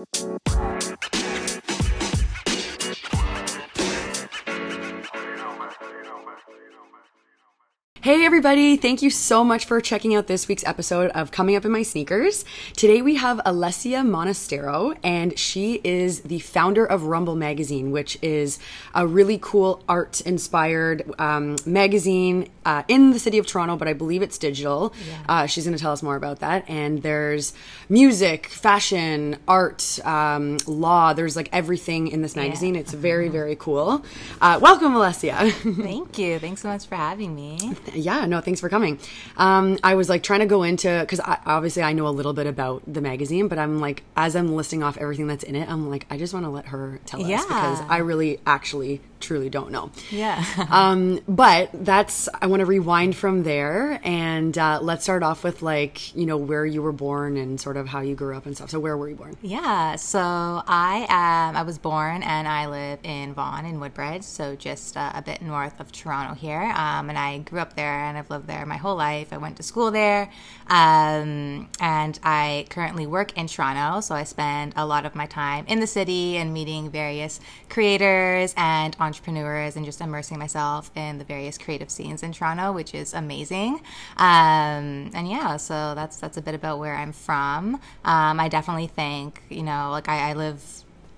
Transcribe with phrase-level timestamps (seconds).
[0.00, 0.79] Música
[8.02, 8.78] Hey, everybody.
[8.78, 11.82] Thank you so much for checking out this week's episode of Coming Up in My
[11.82, 12.46] Sneakers.
[12.74, 18.58] Today we have Alessia Monastero, and she is the founder of Rumble Magazine, which is
[18.94, 23.92] a really cool art inspired um, magazine uh, in the city of Toronto, but I
[23.92, 24.94] believe it's digital.
[25.06, 25.22] Yeah.
[25.28, 26.64] Uh, she's going to tell us more about that.
[26.70, 27.52] And there's
[27.90, 31.12] music, fashion, art, um, law.
[31.12, 32.76] There's like everything in this magazine.
[32.76, 32.80] Yeah.
[32.80, 34.02] It's very, very cool.
[34.40, 35.50] Uh, welcome, Alessia.
[35.82, 36.38] Thank you.
[36.38, 38.98] Thanks so much for having me yeah, no, thanks for coming.
[39.36, 42.46] Um, I was like trying to go into because obviously I know a little bit
[42.46, 45.90] about the magazine, but I'm like as I'm listing off everything that's in it, I'm
[45.90, 47.36] like I just want to let her tell yeah.
[47.36, 49.90] us because I really actually truly don't know.
[50.10, 50.44] Yeah.
[50.70, 55.62] um, but that's I want to rewind from there and uh, let's start off with
[55.62, 58.56] like you know where you were born and sort of how you grew up and
[58.56, 58.70] stuff.
[58.70, 59.36] So where were you born?
[59.42, 59.96] Yeah.
[59.96, 64.96] So I um I was born and I live in Vaughan in Woodbridge, so just
[64.96, 66.62] uh, a bit north of Toronto here.
[66.62, 69.32] Um, and I grew up there and I've lived there my whole life.
[69.32, 70.30] I went to school there,
[70.68, 74.00] um, and I currently work in Toronto.
[74.00, 78.54] So I spend a lot of my time in the city and meeting various creators
[78.56, 83.14] and entrepreneurs and just immersing myself in the various creative scenes in Toronto, which is
[83.14, 83.80] amazing.
[84.16, 87.76] Um, and yeah, so that's that's a bit about where I'm from.
[88.04, 90.62] Um, I definitely think you know, like I, I live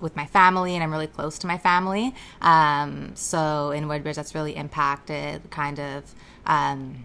[0.01, 2.15] with my family and I'm really close to my family.
[2.41, 7.05] Um, so in Woodbridge, that's really impacted kind of um,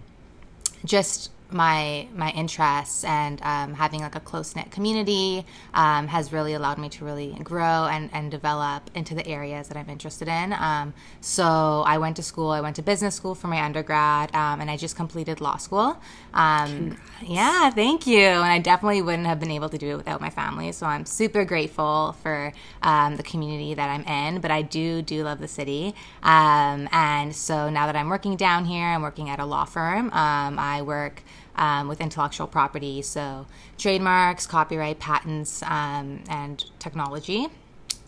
[0.83, 6.53] just my my interests and um, having like a close knit community um, has really
[6.53, 10.53] allowed me to really grow and, and develop into the areas that I'm interested in.
[10.53, 12.49] Um, so I went to school.
[12.49, 15.97] I went to business school for my undergrad, um, and I just completed law school.
[16.33, 18.19] Um, yeah, thank you.
[18.19, 20.71] And I definitely wouldn't have been able to do it without my family.
[20.71, 24.41] So I'm super grateful for um, the community that I'm in.
[24.41, 25.95] But I do do love the city.
[26.23, 30.09] and so now that I'm working down here, I'm working at a law firm.
[30.13, 31.23] I work
[31.57, 33.45] um, with intellectual property, so
[33.77, 37.47] trademarks, copyright, patents, um, and technology.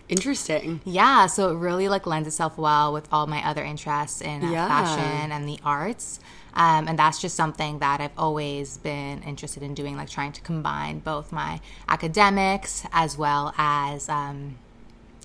[0.08, 0.82] Interesting.
[0.86, 4.52] Yeah, so it really like lends itself well with all my other interests in uh,
[4.52, 4.68] yeah.
[4.68, 6.20] fashion and the arts.
[6.56, 10.42] Um, and that's just something that I've always been interested in doing, like trying to
[10.42, 14.58] combine both my academics as well as um,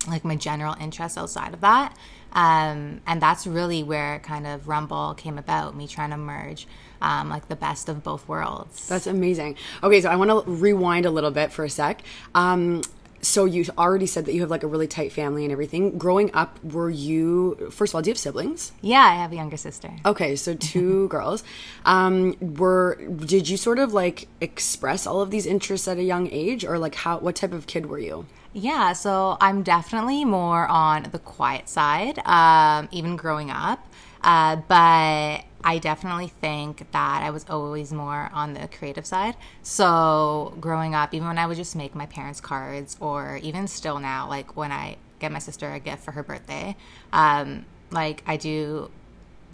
[0.06, 1.96] like my general interests outside of that.
[2.32, 6.66] Um, and that's really where kind of Rumble came about, me trying to merge
[7.04, 8.88] um, like the best of both worlds.
[8.88, 9.56] That's amazing.
[9.82, 12.03] Okay, so I want to rewind a little bit for a sec.
[12.34, 12.82] Um,
[13.20, 15.98] so you already said that you have like a really tight family and everything.
[15.98, 18.03] Growing up, were you first of all?
[18.03, 18.72] Do you have siblings?
[18.81, 19.91] Yeah, I have a younger sister.
[20.04, 21.44] Okay, so two girls.
[21.84, 26.28] Um, were did you sort of like express all of these interests at a young
[26.31, 27.19] age, or like how?
[27.19, 28.26] What type of kid were you?
[28.53, 33.84] Yeah, so I'm definitely more on the quiet side, um, even growing up.
[34.24, 39.36] Uh, but I definitely think that I was always more on the creative side.
[39.62, 44.00] So growing up, even when I would just make my parents cards, or even still
[44.00, 46.74] now, like when I get my sister a gift for her birthday,
[47.12, 48.90] um, like I do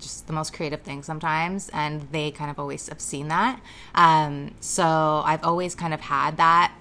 [0.01, 3.61] just the most creative things sometimes and they kind of always have seen that
[3.95, 6.73] um, so i've always kind of had that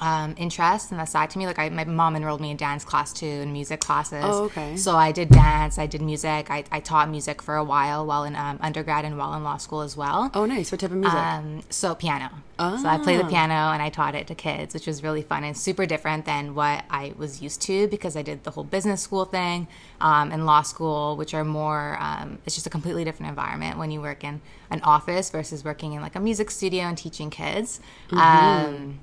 [0.00, 1.46] um, interest and that side to me.
[1.46, 4.24] Like I, my mom enrolled me in dance class too and music classes.
[4.24, 4.76] Oh, okay.
[4.76, 8.24] So I did dance, I did music, I, I taught music for a while while
[8.24, 10.30] in um, undergrad and while in law school as well.
[10.34, 10.72] Oh, nice.
[10.72, 11.18] What type of music?
[11.18, 12.30] Um, so piano.
[12.58, 12.76] Oh.
[12.76, 13.28] So I played the ah.
[13.28, 16.54] piano and I taught it to kids, which was really fun and super different than
[16.54, 19.66] what I was used to because I did the whole business school thing
[20.00, 21.96] um, and law school, which are more.
[22.00, 24.40] Um, it's just a completely different environment when you work in
[24.70, 27.80] an office versus working in like a music studio and teaching kids.
[28.08, 29.00] Mm-hmm um,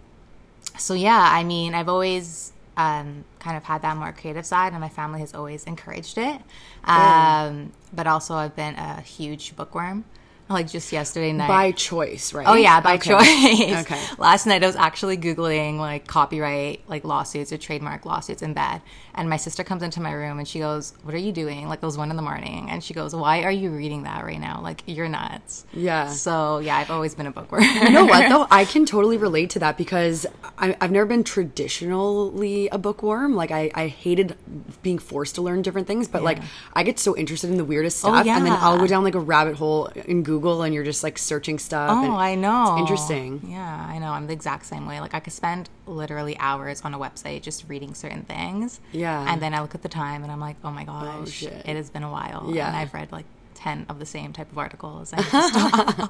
[0.78, 4.81] so yeah, I mean, I've always um, kind of had that more creative side, and
[4.81, 6.41] my family has always encouraged it.
[6.83, 10.05] Um, but also, I've been a huge bookworm
[10.50, 11.47] like just yesterday night.
[11.47, 12.47] By choice, right?
[12.47, 13.09] Oh yeah, by okay.
[13.09, 13.85] choice.
[13.85, 14.01] okay.
[14.17, 18.81] Last night I was actually googling like copyright, like lawsuits or trademark lawsuits in bed,
[19.17, 21.79] and my sister comes into my room and she goes, "What are you doing?" Like
[21.81, 24.40] it was one in the morning, and she goes, "Why are you reading that right
[24.40, 24.61] now?
[24.61, 26.08] Like you're nuts." Yeah.
[26.09, 27.64] So yeah, I've always been a bookworm.
[27.64, 28.47] you know what though?
[28.52, 30.25] I can totally relate to that because
[30.58, 33.35] I, have never been traditionally a bookworm.
[33.35, 34.37] Like I, I hated
[34.84, 36.25] being forced to learn different things, but yeah.
[36.25, 36.40] like
[36.73, 38.37] I get so interested in the weirdest oh, stuff, oh, yeah.
[38.37, 41.17] and then I'll go down like a rabbit hole in Google and you're just like
[41.17, 41.90] searching stuff.
[41.91, 42.73] Oh, I know.
[42.73, 43.41] It's interesting.
[43.49, 44.11] Yeah, I know.
[44.11, 44.99] I'm the exact same way.
[44.99, 48.79] Like I could spend literally hours on a website just reading certain things.
[48.91, 49.06] Yeah.
[49.07, 51.47] And then I look at the time and I'm like, oh my oh, gosh, oh,
[51.47, 52.49] it has been a while.
[52.53, 52.67] Yeah.
[52.67, 53.25] And I've read like
[53.55, 55.13] 10 of the same type of articles.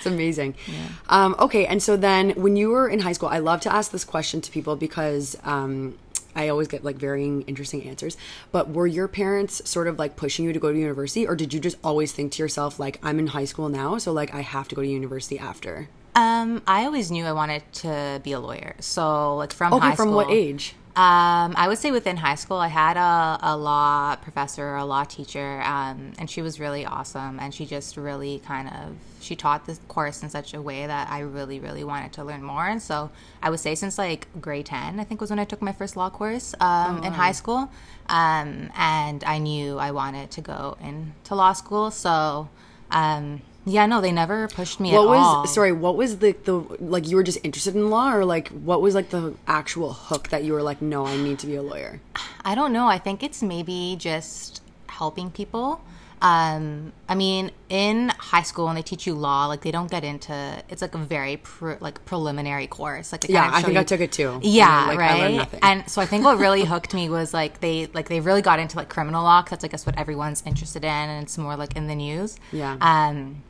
[0.00, 0.54] It's amazing.
[1.10, 3.92] Um, okay, and so then when you were in high school, I love to ask
[3.92, 5.98] this question to people because um,
[6.34, 8.16] I always get like varying interesting answers.
[8.50, 11.52] But were your parents sort of like pushing you to go to university, or did
[11.52, 14.40] you just always think to yourself like I'm in high school now, so like I
[14.40, 15.90] have to go to university after?
[16.14, 18.74] Um, I always knew I wanted to be a lawyer.
[18.80, 20.74] So, like from Okay, high from school, what age?
[20.96, 25.04] Um, I would say within high school, I had a, a law professor, a law
[25.04, 27.38] teacher, um, and she was really awesome.
[27.38, 31.08] And she just really kind of she taught this course in such a way that
[31.08, 32.66] I really, really wanted to learn more.
[32.66, 33.10] And so
[33.40, 35.96] I would say since like grade ten, I think was when I took my first
[35.96, 37.70] law course um, in high school,
[38.08, 41.90] um, and I knew I wanted to go into law school.
[41.90, 42.48] So.
[42.90, 45.46] Um, yeah, no, they never pushed me What at was all.
[45.46, 45.72] sorry?
[45.72, 48.94] What was the the like you were just interested in law, or like what was
[48.94, 52.00] like the actual hook that you were like, no, I need to be a lawyer?
[52.44, 52.86] I don't know.
[52.86, 55.82] I think it's maybe just helping people.
[56.22, 60.04] Um, I mean, in high school when they teach you law, like they don't get
[60.04, 60.34] into
[60.68, 63.10] it's like a very pre, like preliminary course.
[63.12, 64.38] Like Yeah, I think you- I took it too.
[64.42, 65.34] Yeah, like, I right.
[65.36, 65.60] nothing.
[65.62, 68.58] And so I think what really hooked me was like they like they really got
[68.58, 71.56] into like criminal law because that's I guess what everyone's interested in, and it's more
[71.56, 72.36] like in the news.
[72.52, 72.76] Yeah.
[72.82, 73.42] Um,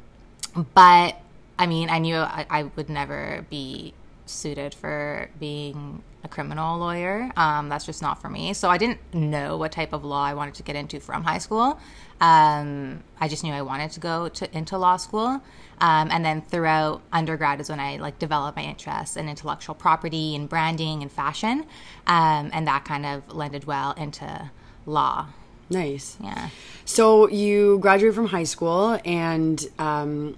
[0.75, 1.21] but
[1.59, 3.95] I mean, I knew I, I would never be
[4.27, 7.31] suited for being a criminal lawyer.
[7.37, 8.53] Um, that's just not for me.
[8.53, 11.39] So I didn't know what type of law I wanted to get into from high
[11.39, 11.79] school.
[12.21, 15.43] Um, I just knew I wanted to go to into law school.
[15.81, 20.37] Um, and then throughout undergrad is when I like developed my interest in intellectual property
[20.37, 21.65] and branding and fashion,
[22.07, 24.51] um, and that kind of lended well into
[24.85, 25.29] law.
[25.71, 26.17] Nice.
[26.23, 26.51] Yeah.
[26.85, 30.37] So you graduated from high school and um,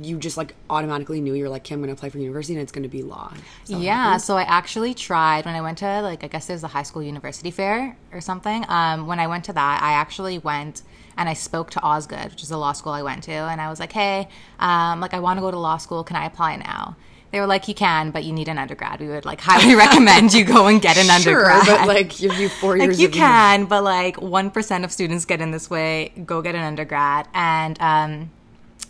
[0.00, 2.54] you just like automatically knew you were like, okay, I'm going to apply for university
[2.54, 3.32] and it's going to be law.
[3.64, 6.46] Is that what Yeah, so I actually tried when I went to like I guess
[6.46, 8.64] there's a high school university fair or something.
[8.68, 10.82] Um, when I went to that, I actually went
[11.16, 13.68] and I spoke to Osgoode, which is the law school I went to, and I
[13.68, 14.28] was like, hey,
[14.58, 16.04] um, like I want to go to law school.
[16.04, 16.96] Can I apply now?
[17.32, 18.98] They were like, you can, but you need an undergrad.
[19.00, 21.78] We would like highly recommend you go and get an Sure, undergrad.
[21.78, 22.98] but like you four years.
[22.98, 26.12] like you can, but like one percent of students get in this way.
[26.26, 28.30] Go get an undergrad, and um,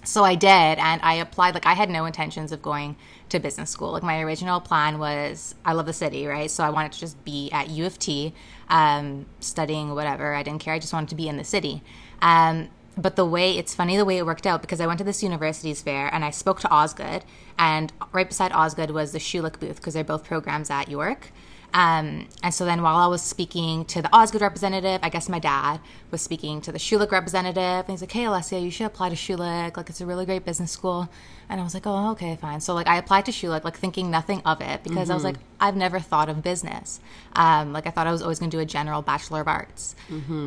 [0.04, 1.52] so I did, and I applied.
[1.54, 2.96] Like I had no intentions of going
[3.28, 3.92] to business school.
[3.92, 6.50] Like my original plan was, I love the city, right?
[6.50, 8.34] So I wanted to just be at U of T,
[8.68, 10.34] um, studying whatever.
[10.34, 10.74] I didn't care.
[10.74, 11.82] I just wanted to be in the city.
[12.22, 12.68] Um,
[13.00, 15.22] but the way it's funny the way it worked out because I went to this
[15.22, 17.24] universities fair and I spoke to Osgoode,
[17.58, 21.32] and right beside Osgoode was the Schulich booth because they're both programs at York.
[21.72, 25.38] Um, and so then while I was speaking to the Osgoode representative, I guess my
[25.38, 25.80] dad
[26.10, 27.84] was speaking to the Schulich representative.
[27.86, 29.76] And he's like, hey, Alessia, you should apply to Schulich.
[29.76, 31.08] Like, it's a really great business school.
[31.50, 32.60] And I was like, oh, okay, fine.
[32.60, 35.34] So, like, I applied to Schulich, like, thinking nothing of it because I was like,
[35.58, 37.00] I've never thought of business.
[37.34, 39.96] Um, like, I thought I was always going to do a general Bachelor of Arts.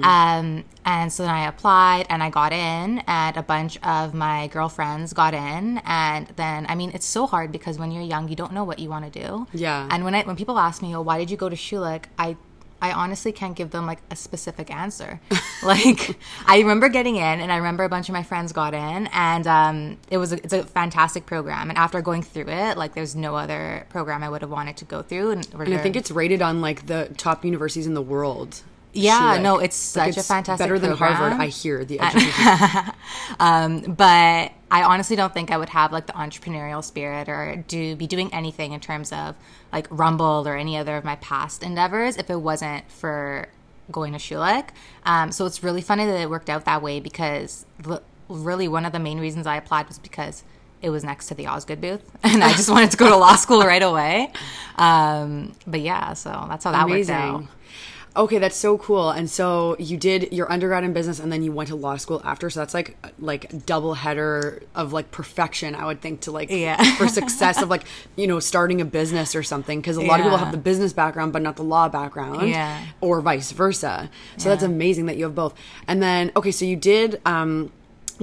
[0.04, 4.48] Um, and so then I applied and I got in, and a bunch of my
[4.48, 5.82] girlfriends got in.
[5.86, 8.80] And then, I mean, it's so hard because when you're young, you don't know what
[8.80, 9.46] you want to do.
[9.54, 9.90] Yeah.
[9.92, 12.38] And when I when people ask me, "Oh, why did you go to Schulich?" I
[12.84, 15.22] I honestly can't give them like a specific answer.
[15.64, 19.08] like I remember getting in, and I remember a bunch of my friends got in,
[19.14, 21.70] and um, it was a, it's a fantastic program.
[21.70, 24.86] And after going through it, like there's no other program I would have wanted to
[24.86, 25.32] go through.
[25.32, 28.62] And, And I think it's rated on like the top universities in the world.
[28.96, 30.82] Yeah, no, it's Like, such a fantastic program.
[30.82, 31.18] better than program.
[31.32, 31.42] Harvard.
[31.42, 32.94] I hear the education.
[33.40, 37.96] um, but I honestly don't think I would have like the entrepreneurial spirit or do
[37.96, 39.36] be doing anything in terms of
[39.72, 43.50] like Rumble or any other of my past endeavors if it wasn't for
[43.92, 44.70] going to Schulich.
[45.06, 48.84] Um, so it's really funny that it worked out that way because the, really one
[48.84, 50.44] of the main reasons I applied was because
[50.82, 53.36] it was next to the Osgoode booth, and I just wanted to go to law
[53.36, 54.34] school right away.
[54.78, 57.44] Um, but yeah, so that's how that worked out.
[58.16, 59.10] Okay, that's so cool.
[59.10, 62.22] And so you did your undergrad in business, and then you went to law school
[62.24, 62.48] after.
[62.52, 65.74] So that's like like double header of like perfection.
[65.74, 66.78] I would think to like Yeah.
[66.98, 70.26] for success of like you know starting a business or something because a lot of
[70.26, 72.50] people have the business background but not the law background.
[72.50, 72.86] Yeah.
[73.02, 74.12] Or vice versa.
[74.38, 75.56] So that's amazing that you have both.
[75.88, 77.20] And then okay, so you did.
[77.26, 77.72] um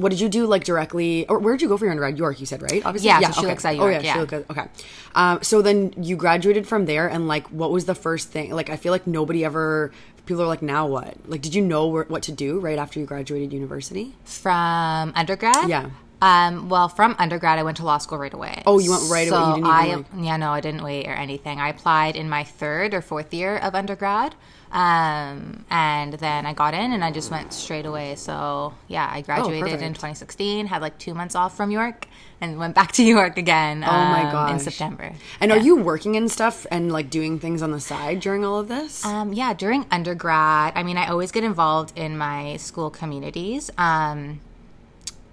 [0.00, 1.26] what did you do like directly?
[1.28, 2.18] Or where did you go for your undergrad?
[2.18, 2.84] York you said right?
[2.84, 3.08] Obviously?
[3.08, 4.26] Yeah, so Schulich's at oh York, yeah, yeah.
[4.26, 4.68] Schulich, okay.
[5.14, 8.50] Um, so then you graduated from there and like what was the first thing?
[8.52, 9.92] Like i feel like nobody ever
[10.26, 11.16] people are like now what?
[11.26, 14.14] Like did you know where, what to do right after you graduated university?
[14.24, 15.68] From undergrad?
[15.68, 15.90] Yeah.
[16.22, 18.62] Um, well, from undergrad, I went to law school right away.
[18.66, 19.38] Oh, you went right away.
[19.40, 21.60] You So didn't I, like- yeah, no, I didn't wait or anything.
[21.60, 24.34] I applied in my third or fourth year of undergrad,
[24.70, 28.14] um, and then I got in, and I just went straight away.
[28.16, 29.94] So yeah, I graduated in Oh, perfect.
[29.96, 32.06] 2016, had like two months off from York,
[32.40, 33.82] and went back to York again.
[33.82, 35.12] oh my um, gosh in September.
[35.40, 35.56] and Yeah.
[35.56, 38.68] are you working and stuff and like doing things on the side during all of
[38.68, 43.70] this Um, yeah, during undergrad, I mean, I always get involved in my school communities.
[43.78, 44.40] Um,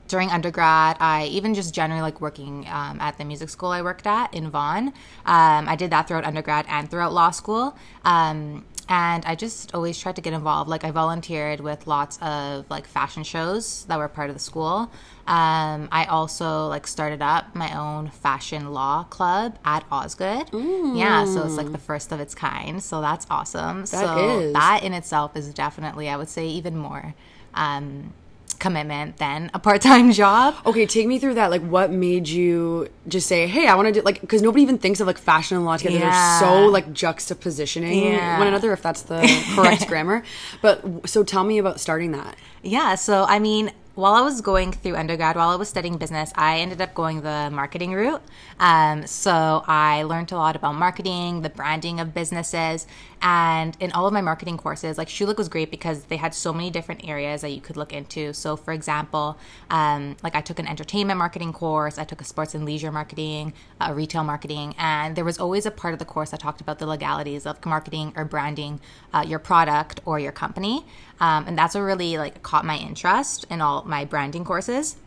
[0.08, 4.08] during undergrad, I even just generally like working um, at the music school I worked
[4.08, 4.88] at in Vaughan.
[5.26, 7.78] Um, I did that throughout undergrad and throughout law school.
[8.06, 10.70] Um, and I just always tried to get involved.
[10.70, 14.90] Like I volunteered with lots of like fashion shows that were part of the school.
[15.28, 20.50] Um, I also like started up my own fashion law club at Osgoode.
[20.54, 22.82] Yeah, so it's like the first of its kind.
[22.82, 23.86] So that's awesome.
[23.86, 24.54] so is.
[24.54, 27.14] that in itself is definitely, I would say, even more
[27.58, 28.14] um,
[28.58, 30.56] commitment than a part-time job.
[30.66, 31.50] Okay, take me through that.
[31.52, 34.20] Like, what made you just say, "Hey, I want to do like"?
[34.22, 36.00] Because nobody even thinks of like fashion and law together.
[36.00, 36.40] Yeah.
[36.40, 38.38] They're so like juxtapositioning Yeah.
[38.40, 39.22] one another, if that's the
[39.56, 40.24] correct grammar.
[40.62, 42.36] But so, tell me about starting that.
[42.64, 46.32] Yeah, so I mean, while I was going through undergrad, while I was studying business,
[46.36, 48.22] I ended up going the marketing route.
[48.60, 52.86] Um, so I learned a lot about marketing, the branding of businesses,
[53.22, 56.54] and in all of my marketing courses, like Schulich was great because they had so
[56.54, 58.34] many different areas that you could look into.
[58.34, 59.38] So, for example,
[59.70, 63.54] um, like I took an entertainment marketing course, I took a sports and leisure marketing,
[63.82, 66.80] uh, retail marketing, and there was always a part of the course that talked about
[66.80, 68.80] the legalities of marketing or branding
[69.14, 70.86] uh, your product or your company.
[71.20, 74.98] Um, and that's what really like caught my interest in all my branding courses.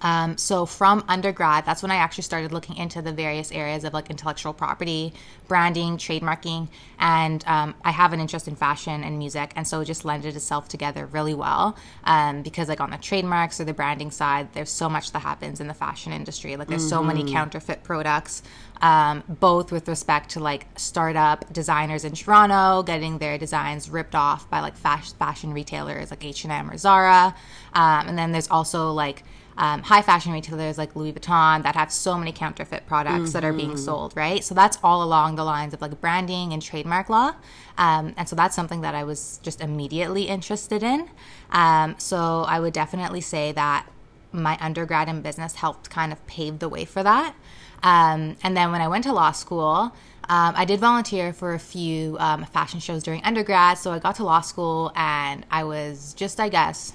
[0.00, 3.92] Um, so from undergrad, that's when I actually started looking into the various areas of
[3.92, 5.12] like intellectual property,
[5.48, 9.86] branding, trademarking, and um, I have an interest in fashion and music, and so it
[9.86, 11.76] just lended itself together really well.
[12.04, 15.60] Um, because like on the trademarks or the branding side, there's so much that happens
[15.60, 16.56] in the fashion industry.
[16.56, 18.42] Like there's so many counterfeit products,
[18.80, 24.48] um, both with respect to like startup designers in Toronto getting their designs ripped off
[24.50, 27.34] by like fas- fashion retailers like H and M or Zara,
[27.74, 29.24] um, and then there's also like
[29.58, 33.52] um, high fashion retailers like Louis Vuitton that have so many counterfeit products that are
[33.52, 34.44] being sold, right?
[34.44, 37.34] So that's all along the lines of like branding and trademark law.
[37.78, 41.08] Um, and so that's something that I was just immediately interested in.
[41.50, 43.86] Um, so I would definitely say that
[44.32, 47.34] my undergrad in business helped kind of pave the way for that.
[47.82, 49.92] Um, and then when I went to law school,
[50.28, 53.78] um, I did volunteer for a few um, fashion shows during undergrad.
[53.78, 56.94] So I got to law school and I was just, I guess,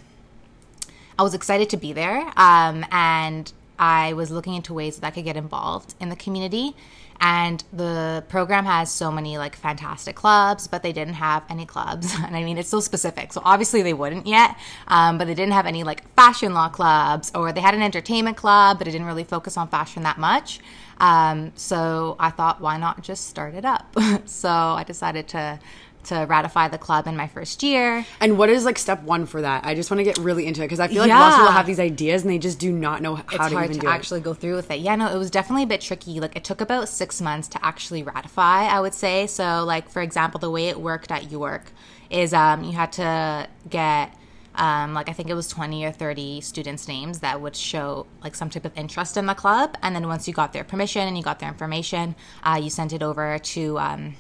[1.18, 5.12] I was excited to be there, um, and I was looking into ways that I
[5.12, 6.76] could get involved in the community.
[7.24, 12.16] And the program has so many like fantastic clubs, but they didn't have any clubs.
[12.26, 13.32] And I mean, it's so specific.
[13.34, 14.56] So obviously they wouldn't yet,
[14.88, 18.38] um, but they didn't have any like fashion law clubs, or they had an entertainment
[18.38, 20.60] club, but it didn't really focus on fashion that much.
[21.00, 23.96] Um, so I thought, why not just start it up?
[24.26, 25.60] so I decided to
[26.06, 28.06] to ratify the club in my first year.
[28.20, 29.66] And what is like step one for that?
[29.66, 31.20] I just want to get really into it because I feel like Yeah.
[31.20, 33.38] lots of people have these ideas and they just do not know how it's to
[33.54, 34.80] hard even to actually go through with it.
[34.80, 36.20] Yeah, no, it was definitely a bit tricky.
[36.20, 38.66] Like it took about six months to actually ratify.
[38.68, 39.64] I would say so.
[39.66, 41.72] Like for example, the way it worked at York
[42.10, 44.14] is um, you had to get.
[44.54, 48.36] Um, like I think it was 20 or 30 students' names that would show like
[48.36, 51.18] some type of interest in the club, and then once you got their permission and
[51.18, 54.16] you got their information, uh, you sent it over to um,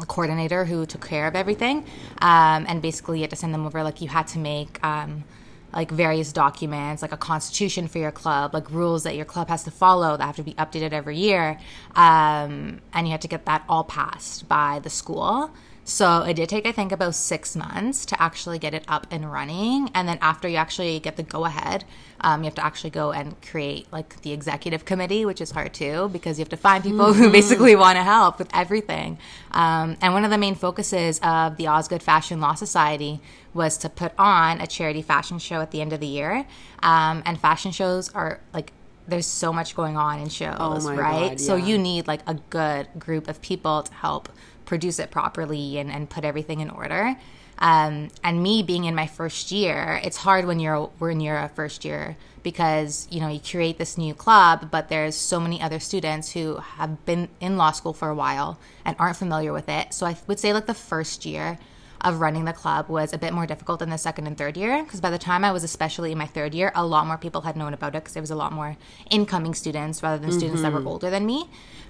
[0.00, 1.84] a coordinator who took care of everything.
[2.20, 3.82] Um, and basically, you had to send them over.
[3.82, 5.24] Like you had to make um,
[5.72, 9.64] like various documents, like a constitution for your club, like rules that your club has
[9.64, 11.58] to follow that have to be updated every year.
[11.94, 15.50] Um, and you had to get that all passed by the school.
[15.86, 19.30] So it did take, I think, about six months to actually get it up and
[19.30, 19.90] running.
[19.94, 21.84] And then after you actually get the go ahead,
[22.22, 25.74] um, you have to actually go and create like the executive committee, which is hard
[25.74, 29.18] too because you have to find people who basically want to help with everything.
[29.50, 33.20] Um, and one of the main focuses of the Osgoode Fashion Law Society
[33.52, 36.46] was to put on a charity fashion show at the end of the year.
[36.82, 38.72] Um, and fashion shows are like
[39.06, 41.30] there's so much going on in shows, Oh right?
[41.30, 44.30] God, So you need like a good group of people to help
[44.64, 47.16] produce it properly and, and put everything in order.
[47.58, 51.48] Um, and me being in my first year, it's hard when you're when you're a
[51.48, 55.78] first year because you know you create this new club, but there's so many other
[55.78, 59.94] students who have been in law school for a while and aren't familiar with it.
[59.94, 61.58] So I would say like the first year
[62.04, 64.84] of running the club was a bit more difficult than the second and third year
[64.84, 67.40] because by the time I was especially in my third year, a lot more people
[67.40, 68.76] had known about it because there was a lot more
[69.10, 71.48] incoming students rather than students that were older than me.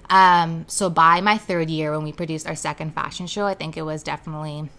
[0.09, 3.75] Um, so by my third year, when we produced our second fashion show, I think
[3.75, 4.69] it was definitely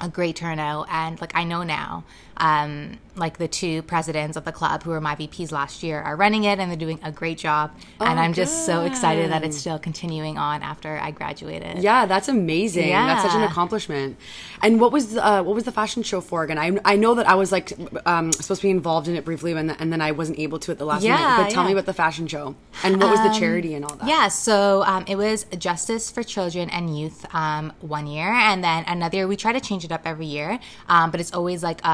[0.00, 2.02] a great turnout and like i know now
[2.38, 6.16] um, like the two presidents of the club who were my vps last year are
[6.16, 9.56] running it and they're doing a great job and i'm just so excited that it's
[9.56, 12.90] still continuing on after i graduated Yeah, that's amazing.
[12.90, 14.16] That's such an accomplishment.
[14.62, 16.58] And what was the, uh, what was the fashion show for again?
[16.58, 17.72] I, I know that I was like
[18.06, 20.72] um, supposed to be involved in it briefly, and, and then I wasn't able to
[20.72, 21.44] at the last Yeah, minute.
[21.46, 24.08] But tell me about the fashion show and what was the charity and all that.
[24.08, 28.84] Yeah, so um, it was Justice for Children and Youth um, one year, and then
[28.86, 31.82] another year we try to change it up every year, um, but it's always like
[31.84, 31.88] a,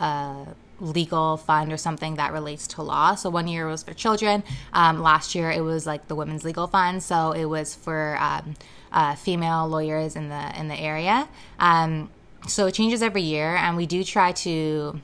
[0.00, 0.41] a
[0.82, 3.14] legal fund or something that relates to law.
[3.14, 4.42] So one year was for children.
[4.72, 7.02] Um, last year it was like the Women's Legal Fund.
[7.02, 8.54] So it was for um,
[8.90, 11.28] uh, female lawyers in the in the area.
[11.58, 12.10] Um,
[12.48, 15.00] so it changes every year, and we do try to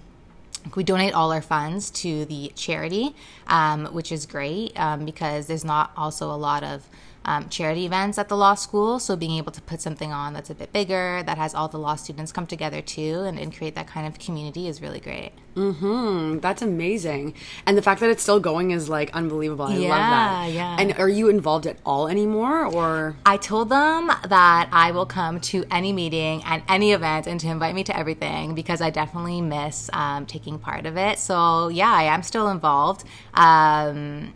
[0.75, 3.15] we donate all our funds to the charity,
[3.47, 6.87] um, which is great um, because there's not also a lot of
[7.29, 8.99] um, charity events at the law school.
[8.99, 11.79] So being able to put something on that's a bit bigger, that has all the
[11.79, 15.33] law students come together too, and, and create that kind of community is really great.
[15.55, 17.35] Hmm, that's amazing.
[17.67, 19.65] And the fact that it's still going is like unbelievable.
[19.67, 20.53] I love Yeah, that.
[20.53, 20.77] yeah.
[20.81, 25.41] And are you involved at all anymore or I told them that I will come
[25.53, 29.41] to any meeting and any event and to invite me to everything because I definitely
[29.41, 31.19] miss um, taking part of it.
[31.19, 33.03] So, yeah, I am still involved.
[33.35, 34.33] Um,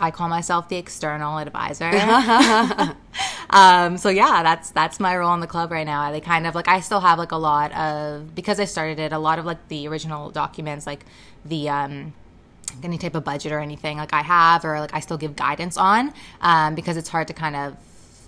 [0.00, 1.90] I call myself the external advisor.
[3.50, 6.10] um, so yeah, that's that's my role in the club right now.
[6.12, 9.12] They kind of like I still have like a lot of because I started it.
[9.12, 11.04] A lot of like the original documents, like
[11.44, 12.12] the um,
[12.82, 15.76] any type of budget or anything like I have or like I still give guidance
[15.76, 17.76] on um, because it's hard to kind of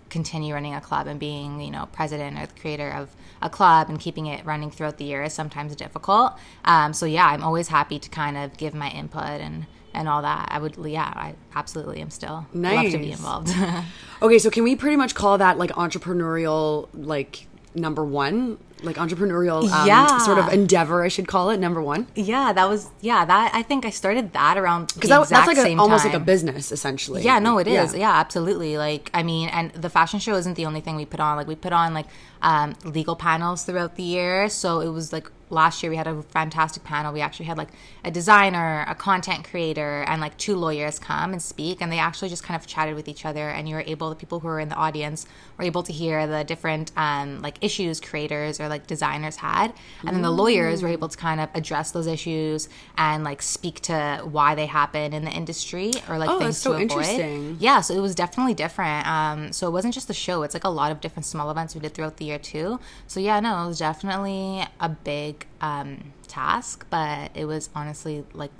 [0.08, 3.08] continue running a club and being you know president or the creator of
[3.42, 6.32] a club and keeping it running throughout the year is sometimes difficult
[6.64, 10.22] um, so yeah i'm always happy to kind of give my input and and all
[10.22, 13.50] that i would yeah i absolutely am still love to be involved
[14.22, 18.58] Okay, so can we pretty much call that like entrepreneurial like number 1?
[18.82, 20.18] Like entrepreneurial um, Yeah.
[20.18, 22.08] sort of endeavor, I should call it number 1?
[22.16, 25.56] yeah that was yeah that i think i started that around Cuz that, that's like
[25.56, 27.22] a, same almost like a business essentially.
[27.22, 27.94] Yeah, no, it is.
[27.94, 28.10] Yeah.
[28.12, 28.76] absolutely.
[28.76, 31.36] Like, I mean, and the fashion show isn't the only thing we put on.
[31.36, 32.06] Like, we put on like
[32.42, 34.48] um, legal panels throughout the year.
[34.48, 37.12] So it was like last year we had a fantastic panel.
[37.12, 37.68] We actually had like
[38.04, 42.28] a designer, a content creator, and like two lawyers come and speak, and they actually
[42.28, 43.48] just kind of chatted with each other.
[43.50, 45.26] And you were able, the people who were in the audience
[45.58, 49.72] were able to hear the different um, like issues creators or like designers had,
[50.06, 53.80] and then the lawyers were able to kind of address those issues and like speak
[53.80, 56.82] to why they happen in the industry or like Oh, things that's so to avoid.
[56.82, 57.56] interesting.
[57.58, 59.06] Yeah, so it was definitely different.
[59.06, 61.74] Um, so it wasn't just the show; it's like a lot of different small events
[61.74, 62.78] we did throughout the year too.
[63.06, 68.50] So yeah, no, it was definitely a big um, task, but it was honestly like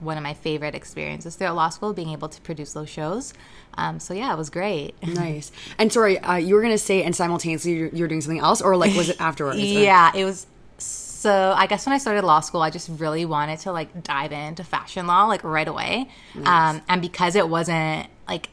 [0.00, 3.32] one of my favorite experiences throughout law school, being able to produce those shows.
[3.76, 4.94] Um, so yeah, it was great.
[5.14, 5.52] Nice.
[5.78, 8.60] And sorry, uh, you were going to say and simultaneously you're, you're doing something else
[8.60, 9.58] or like was it afterwards?
[9.62, 10.46] yeah, it was.
[10.76, 14.32] So I guess when I started law school, I just really wanted to like dive
[14.32, 16.10] into fashion law like right away,
[16.44, 18.50] um, and because it wasn't like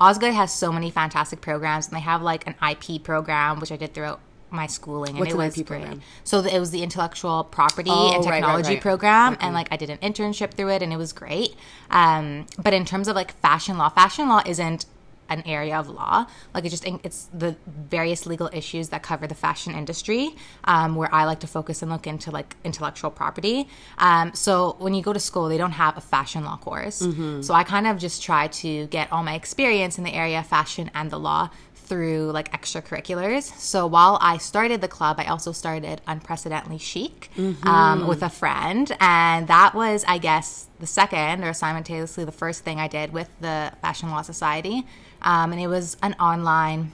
[0.00, 3.76] Osgoode has so many fantastic programs, and they have like an IP program which I
[3.76, 5.80] did throughout my schooling, and What's it an was IP great.
[5.82, 6.02] program?
[6.24, 8.80] So it was the intellectual property Oh, and right, right, technology right.
[8.82, 11.54] program, and like I did an internship through it, and it was great.
[11.90, 14.86] Um, but in terms of like fashion law, fashion law isn't
[15.28, 16.26] an area of law.
[16.52, 20.30] Like it just it's the various legal issues that cover the fashion industry,
[20.64, 23.68] um, where I like to focus and look into like intellectual property.
[23.98, 26.96] Um, so when you go to school, they don't have a fashion law course.
[27.42, 30.48] So I kind of just try to get all my experience in the area of
[30.48, 31.50] fashion and the law
[31.90, 33.42] through like extracurriculars.
[33.58, 37.30] So while I started the club, I also started Unprecedentedly Chic
[37.64, 38.96] um, with a friend.
[39.00, 43.28] And that was, I guess, the second or simultaneously the first thing I did with
[43.40, 44.86] the Fashion Law Society.
[45.22, 46.92] Um, and it was an online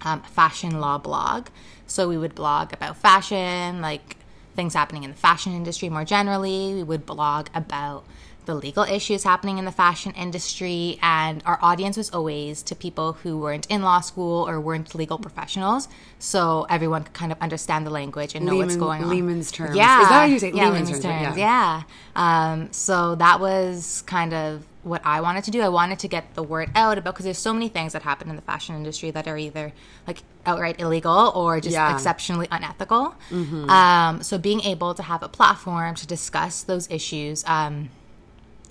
[0.00, 1.48] um, fashion law blog.
[1.86, 4.16] So we would blog about fashion, like
[4.56, 6.72] things happening in the fashion industry more generally.
[6.72, 8.06] We would blog about
[8.46, 10.98] the legal issues happening in the fashion industry.
[11.02, 15.18] And our audience was always to people who weren't in law school or weren't legal
[15.18, 15.88] professionals.
[16.18, 19.10] So everyone could kind of understand the language and know what's going on.
[19.10, 19.76] Layman's terms.
[19.76, 20.02] Yeah.
[20.02, 20.52] Is that how you say?
[20.52, 21.38] Yeah, layman's layman's terms, terms.
[21.38, 21.82] yeah.
[22.16, 22.52] Yeah.
[22.52, 25.62] Um, so that was kind of what I wanted to do.
[25.62, 28.28] I wanted to get the word out about because there's so many things that happen
[28.28, 29.72] in the fashion industry that are either
[30.06, 31.92] like outright illegal or just Yeah.
[31.94, 33.14] exceptionally unethical.
[33.32, 37.88] Um, so being able to have a platform to discuss those issues um,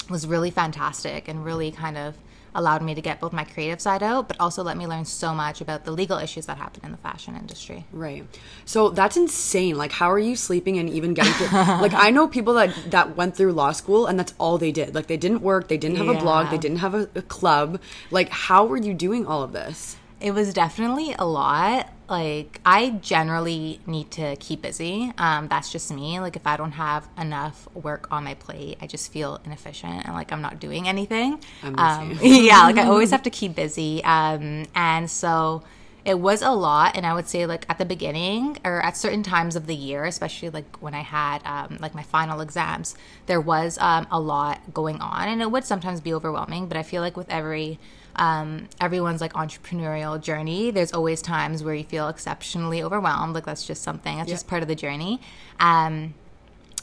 [0.09, 2.15] was really fantastic and really kind of
[2.55, 5.33] allowed me to get both my creative side out, but also let me learn so
[5.33, 7.85] much about the legal issues that happen in the fashion industry.
[7.91, 8.25] Right.
[8.65, 9.77] So that's insane.
[9.77, 11.47] Like, how are you sleeping and even getting through?
[11.57, 14.93] like, I know people that that went through law school and that's all they did.
[14.93, 17.81] Like, they didn't work, they didn't have a blog, they didn't have a, a club.
[18.11, 19.97] Like, how were you doing all of this?
[20.19, 21.89] It was definitely a lot.
[22.13, 25.11] Like I generally need to keep busy.
[25.17, 26.19] Um, that's just me.
[26.19, 30.13] Like if I don't have enough work on my plate, I just feel inefficient and
[30.13, 31.39] like I'm not doing anything.
[31.63, 34.03] I'm Um, yeah, like I always have to keep busy.
[34.03, 35.63] Um, and so
[36.05, 36.95] it was a lot.
[36.95, 40.05] And I would say like at the beginning or at certain times of the year,
[40.05, 42.93] especially like when I had um, like my final exams,
[43.25, 46.67] there was um, a lot going on, and it would sometimes be overwhelming.
[46.67, 47.79] But I feel like with every
[48.15, 53.33] um, everyone's like entrepreneurial journey, there's always times where you feel exceptionally overwhelmed.
[53.33, 54.17] Like that's just something.
[54.17, 55.19] That's just part of the journey.
[55.59, 56.13] Um,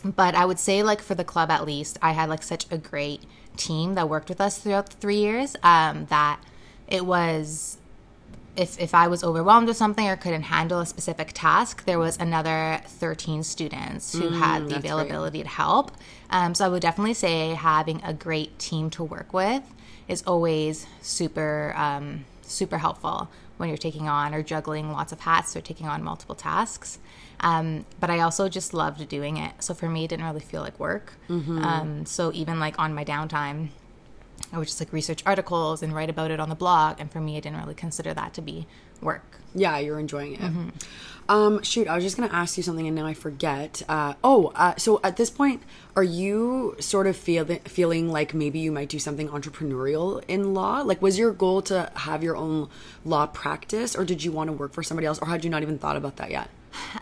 [0.05, 2.79] but I would say like for the club at least, I had like such a
[2.79, 3.23] great
[3.57, 6.41] team that worked with us throughout the three years um, that
[6.89, 7.79] it was
[8.57, 12.19] if, if I was overwhelmed with something or couldn't handle a specific task, there was
[12.19, 14.91] another 13 students who had the that's great.
[14.91, 15.93] availability to help.
[16.31, 19.63] Um, so I would definitely say having a great team to work with
[20.11, 25.55] is always super, um, super helpful when you're taking on or juggling lots of hats
[25.55, 26.99] or taking on multiple tasks.
[27.41, 29.63] Um, but I also just loved doing it.
[29.63, 31.15] So for me, it didn't really feel like work.
[31.65, 33.69] Um, so even like on my downtime,
[34.53, 37.01] I would just like research articles and write about it on the blog.
[37.01, 38.67] And for me, I didn't really consider that to be
[39.01, 39.25] work.
[39.55, 40.41] Yeah, you're enjoying it.
[41.29, 43.83] Um, shoot, I was just gonna ask you something, and now I forget.
[43.89, 45.63] Uh, oh, uh, so at this point,
[45.95, 50.81] are you sort of feel feeling like maybe you might do something entrepreneurial in law?
[50.81, 52.69] Like, was your goal to have your own
[53.05, 55.63] law practice, or did you want to work for somebody else, or had you not
[55.63, 56.51] even thought about that yet?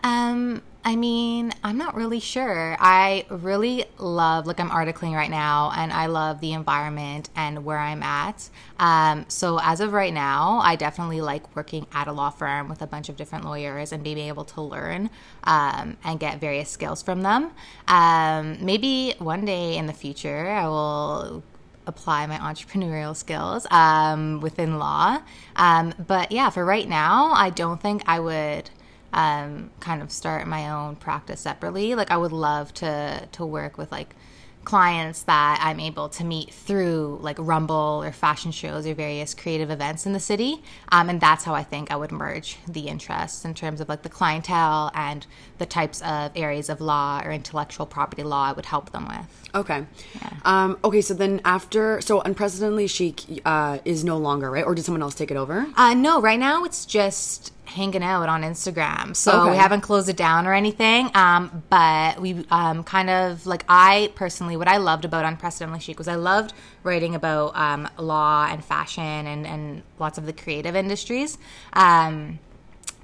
[0.03, 2.77] Um, I mean, I'm not really sure.
[2.79, 7.77] I really love, like, I'm articling right now, and I love the environment and where
[7.77, 8.49] I'm at.
[8.79, 12.81] Um, so as of right now, I definitely like working at a law firm with
[12.81, 15.09] a bunch of different lawyers and being able to learn
[15.43, 17.51] um, and get various skills from them.
[17.87, 21.43] Um, maybe one day in the future, I will
[21.85, 25.21] apply my entrepreneurial skills um, within law.
[25.57, 28.69] Um, but yeah, for right now, I don't think I would
[29.13, 31.95] um, kind of start my own practice separately.
[31.95, 34.15] Like I would love to to work with like
[34.69, 39.71] clients that I'm able to meet through like Rumble or fashion shows or various creative
[39.71, 40.61] events in the city.
[40.91, 44.03] Um, and that's how I think I would merge the interests in terms of like
[44.03, 45.25] the clientele and
[45.57, 49.49] the types of areas of law or intellectual property law I would help them with.
[49.55, 49.85] Okay.
[50.45, 54.65] Um, okay, so then after, so Unprecedentedly Chic uh, is no longer, right?
[54.65, 55.65] Or did someone else take it over?
[55.75, 59.15] Uh, no, right now it's just hanging out on Instagram.
[59.15, 59.51] So Okay.
[59.51, 61.09] we haven't closed it down or anything.
[61.15, 65.97] Um, but we um, kind of like I personally, what I loved about Unprecedentedly Chic
[65.97, 66.53] was I loved
[66.83, 71.37] writing about um, law and fashion and, and lots of the creative industries.
[71.73, 72.39] Um,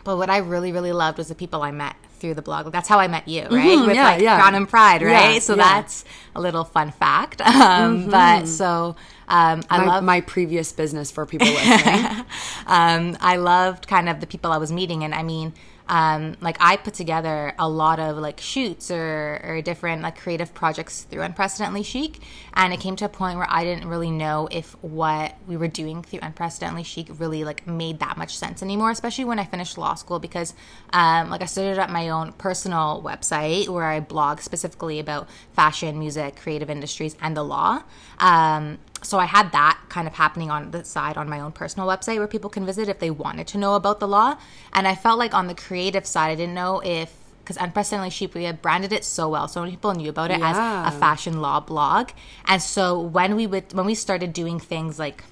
[0.03, 2.71] but what I really, really loved was the people I met through the blog.
[2.71, 3.77] That's how I met you, right?
[3.77, 4.39] Mhm, With yeah, like yeah.
[4.39, 5.33] Crown and Pride, right?
[5.33, 7.41] Yeah, so that's a little fun fact.
[7.45, 8.95] Um, But so
[9.27, 12.05] um, I My, love my previous business for people listening.
[12.67, 15.53] um, I loved kind of the people I was meeting, and I mean,
[15.87, 20.53] um, like I put together a lot of like shoots or, or different like creative
[20.53, 22.21] projects through Unprecedentedly Chic,
[22.53, 25.67] and it came to a point where I didn't really know if what we were
[25.67, 29.77] doing through Unprecedentedly Chic really like made that much sense anymore, especially when I finished
[29.77, 30.53] law school because
[30.91, 35.99] um, like I started up my own personal website where I blog specifically about fashion,
[35.99, 37.83] music, creative industries, and the law.
[38.19, 41.87] Um, so I had that kind of happening on the side on my own personal
[41.87, 44.37] website where people can visit if they wanted to know about the law.
[44.73, 48.33] And I felt like on the creative side, I didn't know if because unprecedentedly chic
[48.33, 50.85] we had branded it so well so many people knew about it Yeah.
[50.87, 52.09] as a fashion law blog
[52.45, 55.23] and so when we would when we started doing things like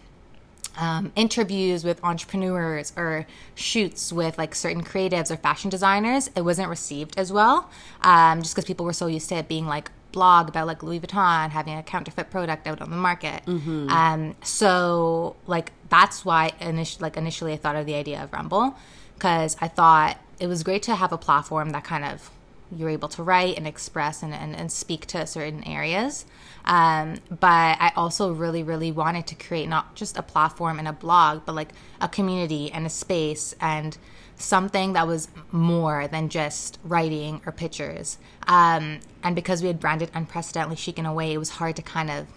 [0.77, 6.67] um, interviews with entrepreneurs or shoots with like certain creatives or fashion designers, it wasn't
[6.69, 7.69] received as well.
[8.01, 11.01] Um, just because people were so used to it being like blog about like Louis
[11.01, 13.41] Vuitton having a counterfeit product out on the market.
[13.89, 18.75] Um, so like that's why initially like initially I thought of the idea of Rumble
[19.15, 22.31] because I thought it was great to have a platform that kind of
[22.75, 26.25] you're able to write and express and, and, and speak to certain areas.
[26.65, 30.93] Um, but I also really, really wanted to create not just a platform and a
[30.93, 31.69] blog, but like
[32.01, 33.97] a community and a space and
[34.37, 38.17] something that was more than just writing or pictures.
[38.47, 41.81] Um, and because we had branded Unprecedentedly Chic in a way, it was hard to
[41.81, 42.27] kind of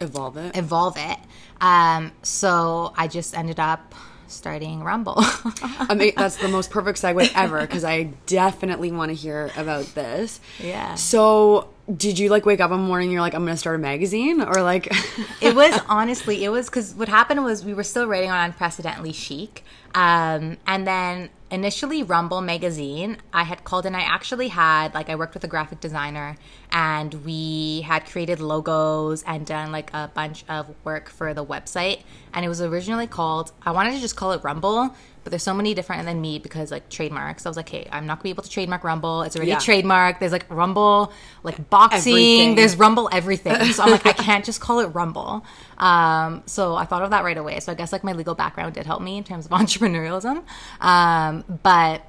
[0.00, 0.56] Evolve it.
[0.56, 1.18] evolve it.
[1.60, 3.94] Um, so I just ended up
[4.28, 5.14] starting Rumble.
[5.62, 9.86] I mean, that's the most perfect segue ever because I definitely want to hear about
[9.94, 10.40] this.
[10.60, 10.94] Yeah.
[10.94, 13.78] So, did you like wake up one morning and you're like, I'm to start a
[13.78, 14.42] magazine?
[14.42, 14.88] Or like,
[15.40, 19.12] it was honestly, it was because what happened was we were still writing on Unprecedentedly
[19.12, 19.64] Chic.
[19.94, 25.14] Um, and then initially, Rumble magazine, I had called and I actually had, like, I
[25.14, 26.36] worked with a graphic designer
[26.70, 32.02] and we had created logos and done like a bunch of work for the website.
[32.34, 34.94] And it was originally called, I wanted to just call it Rumble.
[35.28, 37.44] But there's so many different than me because like trademarks.
[37.44, 39.20] I was like, hey, I'm not gonna be able to trademark Rumble.
[39.24, 39.58] It's already Yeah.
[39.58, 40.20] trademarked.
[40.20, 41.12] There's like Rumble,
[41.42, 42.12] like boxing.
[42.14, 42.54] Everything.
[42.54, 43.54] There's Rumble everything.
[43.74, 45.44] So I'm like, I can't just call it Rumble.
[45.76, 47.60] Um, so I thought of that right away.
[47.60, 50.44] So I guess like my legal background did help me in terms of entrepreneurialism.
[50.80, 52.06] Um, but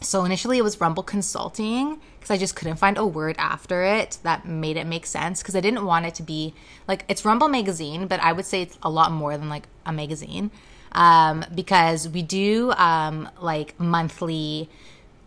[0.00, 4.18] so initially it was Rumble Consulting because I just couldn't find a word after it
[4.22, 6.54] that made it make sense because I didn't want it to be
[6.86, 9.92] like it's Rumble Magazine, but I would say it's a lot more than like a
[9.92, 10.50] magazine
[10.92, 14.68] um, because we do um, like monthly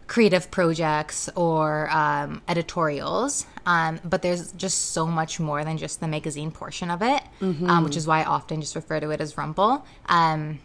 [0.08, 3.46] creative projects or um, editorials.
[3.66, 7.24] Um, but there's just so much more than just the magazine portion of it,
[7.68, 9.86] um, which is why I often just refer to it as Rumble.
[10.08, 10.60] Um,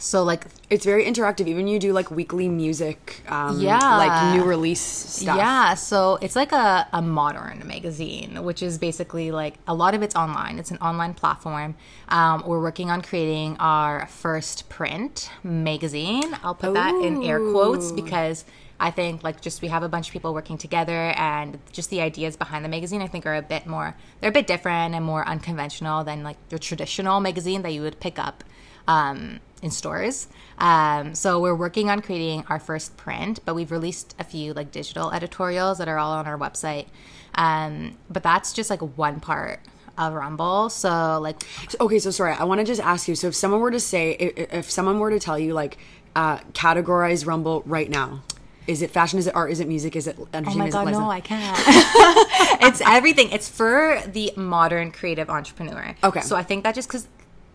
[0.00, 1.46] so like It's very interactive.
[1.48, 3.78] Even you do like weekly music, um, Yeah.
[3.96, 5.36] like new release stuff.
[5.36, 10.02] Yeah, so it's like a, a modern magazine, which is basically like a lot of
[10.02, 10.58] it's online.
[10.58, 11.74] It's an online platform.
[12.08, 16.36] Um, we're working on creating our first print magazine.
[16.42, 18.44] I'll put that in air quotes because
[18.78, 22.00] I think like just we have a bunch of people working together and just the
[22.00, 25.04] ideas behind the magazine I think are a bit more they're a bit different and
[25.04, 28.42] more unconventional than like your traditional magazine that you would pick up
[28.88, 30.28] um, in stores.
[30.58, 34.70] Um, so we're working on creating our first print, but we've released a few like
[34.70, 36.86] digital editorials that are all on our website.
[37.34, 39.60] Um, but that's just like one part
[39.98, 40.70] of Rumble.
[40.70, 41.44] So like
[41.80, 43.14] Okay, so sorry, I want to just ask you.
[43.14, 45.78] So if someone were to say, if, if someone were to tell you, like,
[46.16, 48.22] uh, categorize Rumble right now,
[48.66, 49.18] is it fashion?
[49.18, 49.50] Is it art?
[49.50, 49.96] Is it music?
[49.96, 50.74] Is it entertainment?
[50.74, 51.58] Oh my god, no, I can't.
[52.62, 53.30] it's everything.
[53.30, 55.94] It's for the modern creative entrepreneur.
[56.04, 56.20] Okay.
[56.20, 57.08] So I think that just because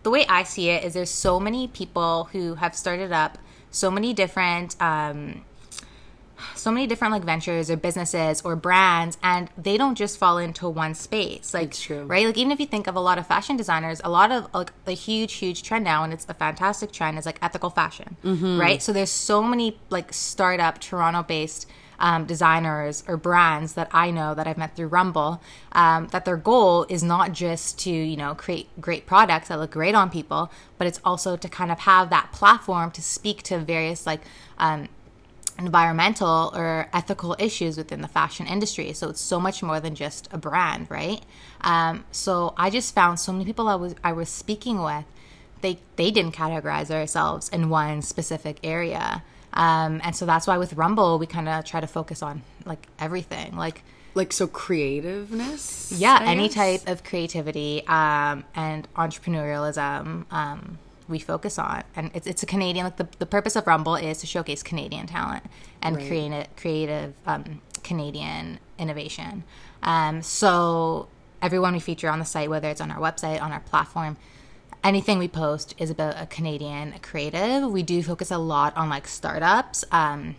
[0.06, 3.38] the way I see it is there's so many people who have started up
[3.72, 5.44] so many different um,
[6.54, 10.68] so many different like ventures or businesses or brands and they don't just fall into
[10.68, 11.52] one space.
[11.52, 12.04] Like It's true.
[12.04, 12.24] right?
[12.24, 14.70] Like even if you think of a lot of fashion designers a lot of like
[14.86, 18.80] a huge huge trend now and it's a fantastic trend is like ethical fashion right?
[18.80, 21.66] So there's so many like startup toronto based
[21.98, 25.40] um, designers or brands that I know that I've met through Rumble
[25.72, 29.70] um, that their goal is not just to you know create great products that look
[29.70, 33.58] great on people, but it's also to kind of have that platform to speak to
[33.58, 34.20] various like
[34.58, 34.88] um,
[35.58, 38.92] environmental or ethical issues within the fashion industry.
[38.92, 41.22] So it's so much more than just a brand, right?
[41.62, 45.04] Um, so I just found so many people I was I was speaking with,
[45.62, 49.22] they they didn't categorize ourselves in one specific area.
[49.56, 52.86] Um, and so that's why with Rumble we kind of try to focus on like
[52.98, 53.82] everything, like
[54.14, 55.92] Like so, creativeness.
[55.96, 56.54] yeah, I any guess?
[56.54, 62.84] type of creativity um, and entrepreneurialism um, we focus on, and it's it's a Canadian.
[62.84, 65.44] Like the, the purpose of Rumble is to showcase Canadian talent
[65.82, 66.06] and Right.
[66.06, 69.44] create a creative um, Canadian innovation.
[69.82, 71.08] Um, so
[71.40, 74.16] everyone we feature on the site, whether it's on our website, on our platform,
[74.86, 77.68] anything we post is about a Canadian creative.
[77.70, 79.84] We do focus a lot on like startups.
[79.90, 80.36] Um,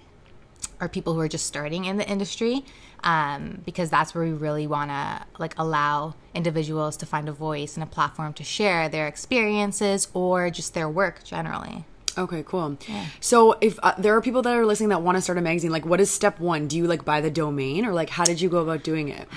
[0.79, 2.63] or people who are just starting in the industry
[3.03, 7.75] um, because that's where we really want to like allow individuals to find a voice
[7.75, 11.85] and a platform to share their experiences or just their work generally
[12.17, 12.77] Okay, cool.
[13.19, 15.71] So if uh, there are people that are listening that want to start a magazine,
[15.71, 16.67] like, what is step one?
[16.67, 19.27] Do you like buy the domain, or like, how did you go about doing it?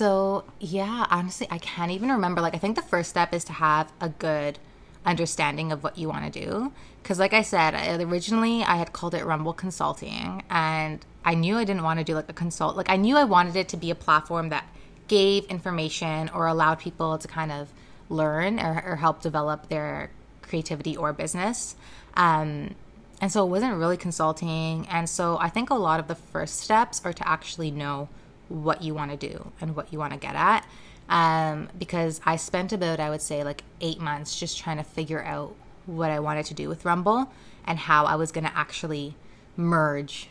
[0.00, 3.52] so yeah honestly i can't even remember like i think the first step is to
[3.52, 4.58] have a good
[5.04, 6.72] understanding of what you want to do
[7.02, 11.64] because like i said originally i had called it rumble consulting and i knew i
[11.64, 13.90] didn't want to do like a consult like i knew i wanted it to be
[13.90, 14.66] a platform that
[15.06, 17.70] gave information or allowed people to kind of
[18.08, 21.76] learn or, or help develop their creativity or business
[22.14, 22.74] um,
[23.20, 26.60] and so it wasn't really consulting and so i think a lot of the first
[26.60, 28.08] steps are to actually know
[28.48, 30.66] what you want to do and what you want to get at
[31.08, 35.22] um, because i spent about i would say like eight months just trying to figure
[35.24, 35.54] out
[35.86, 37.30] what i wanted to do with rumble
[37.66, 39.14] and how i was going to actually
[39.56, 40.28] merge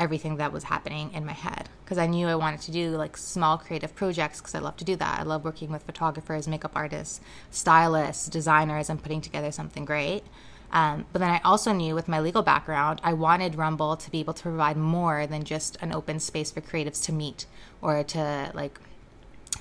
[0.00, 3.16] everything that was happening in my head because I knew I wanted to do like
[3.16, 5.20] small creative projects because I love to do that.
[5.20, 10.22] I love working with photographers, makeup artists, stylists, designers, and putting together something great.
[10.72, 14.20] Um, but then I also knew with my legal background, I wanted Rumble to be
[14.20, 17.46] able to provide more than just an open space for creatives to meet
[17.82, 18.78] or to like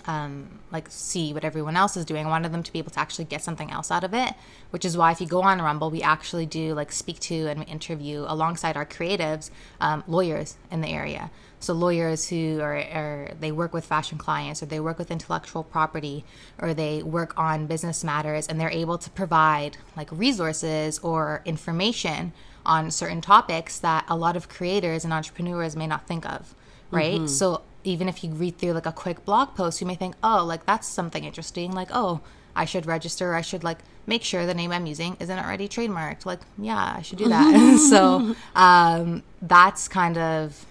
[0.05, 2.25] um, like see what everyone else is doing.
[2.25, 4.33] I wanted them to be able to actually get something else out of it,
[4.71, 7.59] which is why if you go on Rumble, we actually do like speak to and
[7.59, 9.49] we interview alongside our creatives
[9.81, 11.31] um, lawyers in the area.
[11.59, 15.63] So lawyers who are, are they work with fashion clients or they work with intellectual
[15.63, 16.23] property
[16.57, 22.31] or they work on business matters and they're able to provide like resources or information
[22.65, 26.55] on certain topics that a lot of creators and entrepreneurs may not think of
[26.91, 27.29] right?
[27.29, 30.45] So even if you read through like a quick blog post, you may think, oh,
[30.45, 31.71] like that's something interesting.
[31.71, 32.21] Like, oh,
[32.55, 33.35] I should register.
[33.35, 36.25] I should like make sure the name I'm using isn't already trademarked.
[36.25, 37.79] Like, yeah, I should do that.
[37.89, 40.65] so um, that's kind of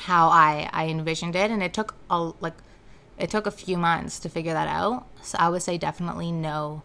[0.00, 2.54] how I I envisioned it, and it took a like
[3.18, 5.06] it took a few months to figure that out.
[5.22, 6.82] So I would say definitely know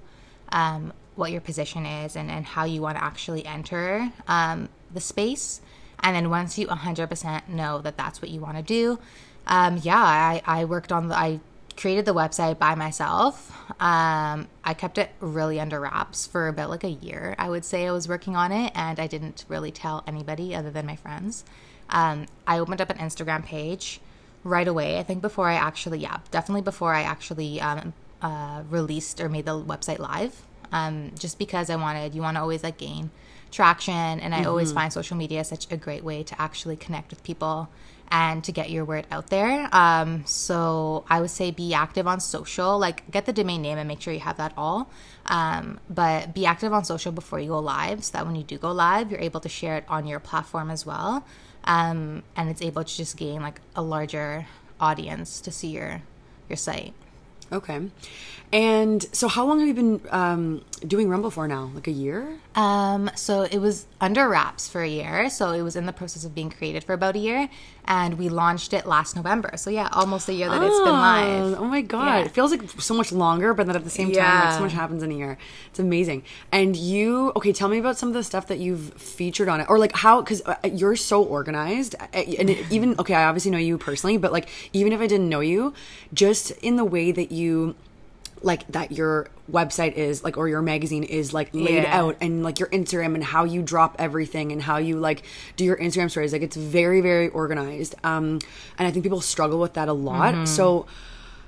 [0.51, 5.01] um, what your position is and, and how you want to actually enter um, the
[5.01, 5.61] space.
[6.01, 8.99] And then once you 100% know that that's what you want to do,
[9.47, 11.39] um, yeah, I, I worked on the, I
[11.75, 13.51] created the website by myself.
[13.81, 17.35] Um, I kept it really under wraps for about like a year.
[17.37, 20.69] I would say I was working on it, and I didn't really tell anybody other
[20.69, 21.43] than my friends.
[21.89, 23.99] Um, I opened up an Instagram page
[24.43, 24.99] right away.
[24.99, 29.45] I think before I actually, yeah, definitely before I actually um, uh, released or made
[29.45, 30.43] the website live.
[30.71, 33.09] Um, just because I wanted, you want to always like gain
[33.51, 37.23] traction, and I always find social media such a great way to actually connect with
[37.23, 37.69] people
[38.11, 39.69] and to get your word out there.
[39.71, 43.87] Um, so I would say be active on social, like get the domain name and
[43.87, 44.89] make sure you have that all.
[45.27, 48.57] Um, but be active on social before you go live, so that when you do
[48.57, 51.23] go live, you're able to share it on your platform as well,
[51.65, 54.47] um, and it's able to just gain like a larger
[54.79, 56.01] audience to see your
[56.47, 56.93] your site.
[57.51, 57.79] Okay.
[58.51, 61.69] And so, how long have you been um, doing Rumble for now?
[61.75, 62.39] Like a year?
[62.55, 65.29] Um, so it was under wraps for a year.
[65.29, 67.47] So it was in the process of being created for about a year,
[67.85, 69.51] and we launched it last November.
[69.55, 71.59] So yeah, almost a year that it's been live.
[71.59, 72.25] Oh my god, Yeah.
[72.25, 74.73] it feels like so much longer, but then at the same time, like so much
[74.73, 75.37] happens in a year.
[75.69, 76.23] It's amazing.
[76.51, 79.69] And you, okay, tell me about some of the stuff that you've featured on it,
[79.69, 80.41] or like how, because
[80.73, 84.91] you're so organized, uh, and even okay, I obviously know you personally, but like even
[84.91, 85.73] if I didn't know you,
[86.13, 87.75] just in the way that you
[88.41, 91.99] like that your website is like or your magazine is like laid Yeah.
[91.99, 95.23] out and like your Instagram and how you drop everything and how you like
[95.57, 98.39] do your Instagram stories like it's very very organized um
[98.77, 100.45] and I think people struggle with that a lot Mm-hmm.
[100.45, 100.85] so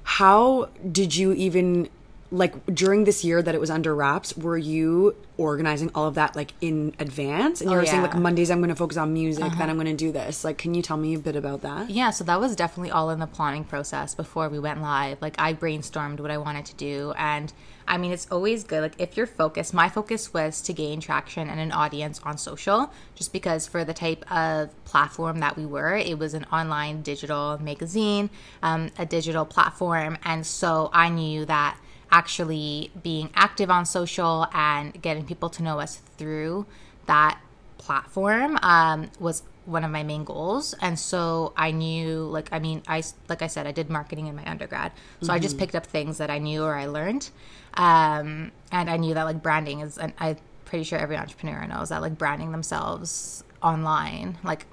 [0.04, 1.90] how did you even
[2.34, 6.34] like during this year that it was under wraps were you organizing all of that
[6.34, 8.08] like in advance and you Oh, were saying yeah.
[8.08, 8.14] Uh-huh.
[8.16, 10.58] like Mondays I'm going to focus on music then I'm going to do this like
[10.58, 13.20] can you tell me a bit about that Yeah, so that was definitely all in
[13.20, 15.22] the planning process before we went live.
[15.22, 17.52] Like I brainstormed what I wanted to do and
[17.86, 21.50] I mean it's always good like if you're focused, my focus was to gain traction
[21.50, 25.96] and an audience on social just because for the type of platform that we were,
[25.98, 28.30] it was an online digital magazine,
[28.64, 31.78] um, a digital platform and so I knew that
[32.12, 36.66] actually being active on social and getting people to know us through
[37.06, 37.40] that
[37.78, 40.74] platform um, was one of my main goals.
[40.82, 44.36] And so i knew like i mean i like i said i did marketing in
[44.36, 44.92] my undergrad.
[45.22, 47.30] So i just picked up things that i knew or i learned.
[47.76, 51.90] Um, and i knew that like branding is and i'm pretty sure every entrepreneur knows
[51.90, 54.66] that like branding themselves online like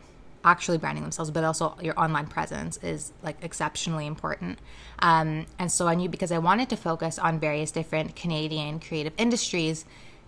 [0.45, 4.59] actually branding themselves but also your online presence is like exceptionally important
[5.01, 9.13] um, and so i knew because i wanted to focus on various different canadian creative
[9.19, 9.85] industries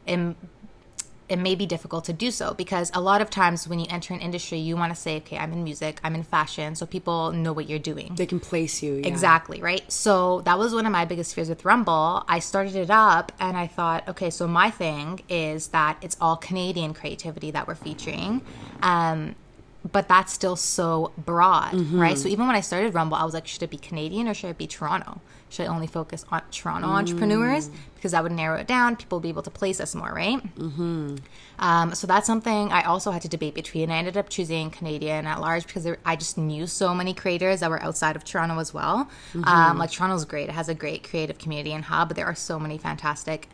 [0.06, 0.36] in
[1.30, 4.12] it may be difficult to do so because a lot of times when you enter
[4.12, 7.30] an industry, you want to say, okay, I'm in music, I'm in fashion, so people
[7.30, 8.16] know what you're doing.
[8.16, 9.06] they can place you yeah.
[9.06, 9.90] Exactly, right?
[9.90, 12.24] So that was one of my biggest fears with Rumble.
[12.26, 16.36] I started it up and I thought, okay, so my thing is that it's all
[16.36, 18.42] Canadian creativity that we're featuring.
[18.82, 19.36] Um,
[19.92, 22.18] but that's still so broad, right?
[22.18, 24.50] So even when I started Rumble, I was like, should it be Canadian or should
[24.50, 25.20] it be Toronto?
[25.48, 27.70] Should I only focus on Toronto entrepreneurs?
[27.96, 28.94] Because that would narrow it down.
[28.96, 30.40] People would be able to place us more, right?
[31.58, 33.90] Um, so that's something I also had to debate between.
[33.90, 37.60] I ended up choosing Canadian at large because there, I just knew so many creators
[37.60, 39.08] that were outside of Toronto as well.
[39.44, 42.34] Um, like Toronto's great; it has a great creative community and hub, but there are
[42.34, 43.48] so many fantastic,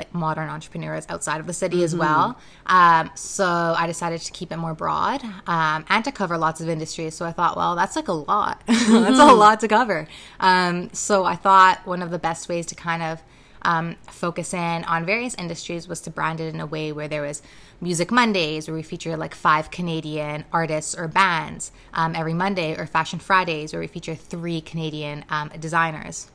[0.00, 2.38] like modern entrepreneurs outside of the city as well.
[2.64, 6.68] Um, so I decided to keep it more broad um, and to cover lots of
[6.70, 7.14] industries.
[7.14, 8.62] So I thought, well, that's like a lot.
[8.66, 10.08] that's a lot to cover.
[10.40, 13.22] Um, so I thought one of the best ways to kind of
[13.62, 17.22] um, focus in on various industries was to brand it in a way where there
[17.22, 17.42] was
[17.78, 22.86] Music Mondays, where we feature like five Canadian artists or bands um, every Monday, or
[22.86, 26.30] Fashion Fridays, where we feature three Canadian um, designers.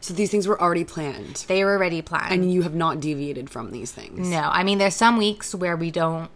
[0.00, 1.44] So these things were already planned.
[1.48, 2.32] They were already planned.
[2.32, 4.28] and you have not deviated from these things.
[4.28, 6.30] No, I mean, there's some weeks where we don't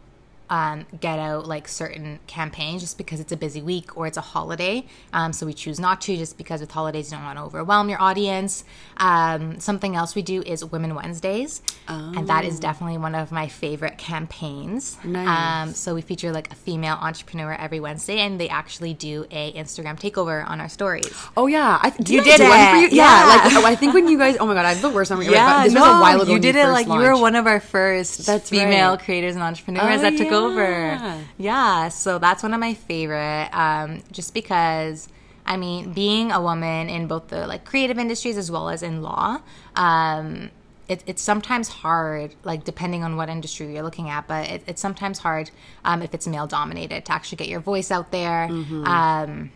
[0.51, 4.21] um, get out like certain campaigns just because it's a busy week or it's a
[4.21, 4.85] holiday.
[5.13, 7.89] Um, so we choose not to just because with holidays you don't want to overwhelm
[7.89, 8.65] your audience.
[8.99, 13.49] Um, something else we do is Women Wednesdays, and that is definitely one of my
[13.49, 14.99] favorite campaigns.
[15.05, 15.29] Nice.
[15.69, 19.53] Um, so we feature like a female entrepreneur every Wednesday, and they actually do a
[19.53, 21.11] Instagram takeover on our stories.
[21.37, 22.87] Oh yeah, I, did You I did for you.
[22.87, 22.93] it.
[22.93, 23.27] Yeah, Yeah.
[23.27, 24.37] like oh, I think when you guys.
[24.41, 25.27] Oh my god, I have the worst memory.
[25.27, 26.33] Yeah, this was a while ago.
[26.33, 29.01] You did it like you were one of our first That's female right.
[29.01, 30.40] creators and entrepreneurs Oh, that took yeah.
[30.47, 31.25] Over.
[31.39, 33.49] Yeah, so that's one of my favorite.
[33.53, 35.09] Um, just because.
[35.47, 39.03] I mean, being a woman in both the like creative industries as well as in
[39.03, 39.41] law,
[39.75, 40.51] um,
[40.87, 44.81] it, it's sometimes hard, like depending on what industry you're looking at, but it, it's
[44.81, 45.51] sometimes hard
[45.85, 48.45] um, if it's male dominated to actually get your voice out there.
[48.87, 49.51] Um,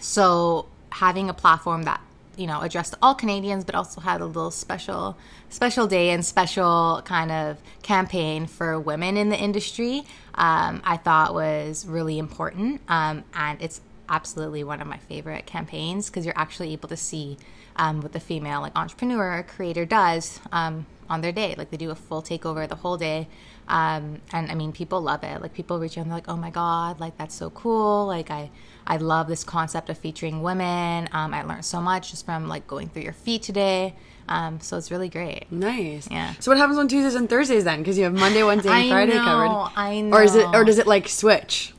[0.00, 2.00] so having a platform that
[2.36, 5.16] you know addressed all Canadians, but also had a little special
[5.48, 10.02] special day and special kind of campaign for women in the industry,
[10.34, 16.08] um, I thought was really important, um, and it's absolutely one of my favorite campaigns
[16.08, 17.36] because you're actually able to see
[17.76, 21.54] um, what the female like entrepreneur or creator does um, on their day.
[21.56, 23.28] Like they do a full takeover the whole day.
[23.68, 25.42] Um, and I mean, people love it.
[25.42, 28.30] Like people reach out and they're like, "Oh my god, like that's so cool!" Like
[28.30, 28.50] I,
[28.86, 31.08] I love this concept of featuring women.
[31.12, 33.94] Um, I learned so much just from like going through your feed today.
[34.28, 35.50] Um, so it's really great.
[35.50, 36.08] Nice.
[36.10, 36.34] Yeah.
[36.40, 37.78] So what happens on Tuesdays and Thursdays then?
[37.78, 39.72] Because you have Monday, Wednesday, and Friday know, covered.
[39.76, 40.16] I know.
[40.16, 41.72] Or is it, or does it like switch?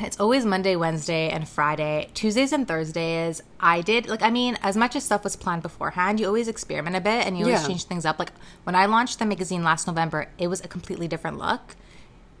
[0.00, 2.08] It's always Monday, Wednesday, and Friday.
[2.14, 6.20] Tuesdays and Thursdays, I did like I mean, as much as stuff was planned beforehand,
[6.20, 7.68] you always experiment a bit and you always Yeah.
[7.68, 8.18] change things up.
[8.18, 8.32] Like
[8.64, 11.76] when I launched the magazine last November, it was a completely different look.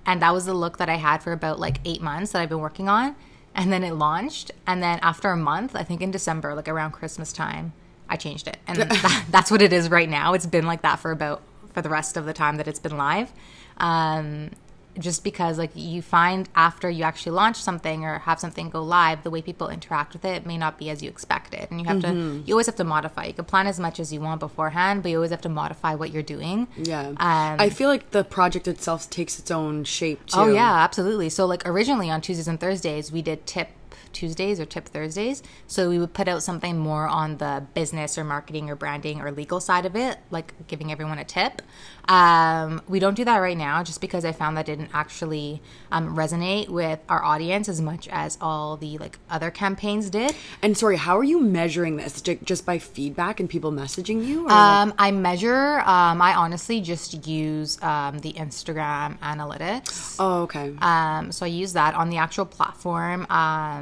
[0.06, 2.48] And that was the look that I had for about like eight months that I've
[2.48, 3.14] been working on.
[3.54, 4.50] And then it launched.
[4.66, 7.72] And then after a month, I think in December, like around Christmas time,
[8.08, 8.56] I changed it.
[8.66, 10.34] And that, that's what it is right now.
[10.34, 11.42] It's been like that for about
[11.72, 13.32] for the rest of the time that it's been live.
[13.78, 14.50] Um,
[14.98, 19.22] just because like you find after you actually launch something or have something go live
[19.24, 22.00] the way people interact with it may not be as you expected and you have
[22.00, 25.02] to you always have to modify you can plan as much as you want beforehand
[25.02, 27.08] but you always have to modify what you're doing Yeah.
[27.08, 30.38] Um, I feel like the project itself takes its own shape too.
[30.38, 31.28] Oh yeah, absolutely.
[31.28, 33.68] So like originally on Tuesdays and Thursdays we did tip
[34.12, 35.42] Tuesdays or tip Thursdays.
[35.66, 39.30] So we would put out something more on the business or marketing or branding or
[39.32, 41.62] legal side of it, like giving everyone a tip.
[42.08, 46.14] Um, we don't do that right now just because I found that didn't actually um,
[46.16, 50.34] resonate with our audience as much as all the like other campaigns did.
[50.62, 52.20] And sorry, how are you measuring this?
[52.20, 54.44] Just by feedback and people messaging you?
[54.44, 55.80] Like- Um, I measure.
[55.80, 60.16] Um, I honestly just use um, the Instagram analytics.
[60.18, 60.74] oh, okay.
[60.80, 63.26] Um, so I use that on the actual platform.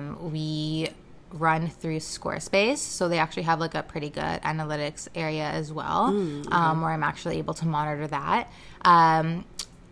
[0.03, 0.89] Um, we
[1.33, 6.07] run through Squarespace, so they actually have like a pretty good analytics area as well,
[6.53, 8.53] um, where I'm actually able to monitor that.
[8.85, 9.45] Um,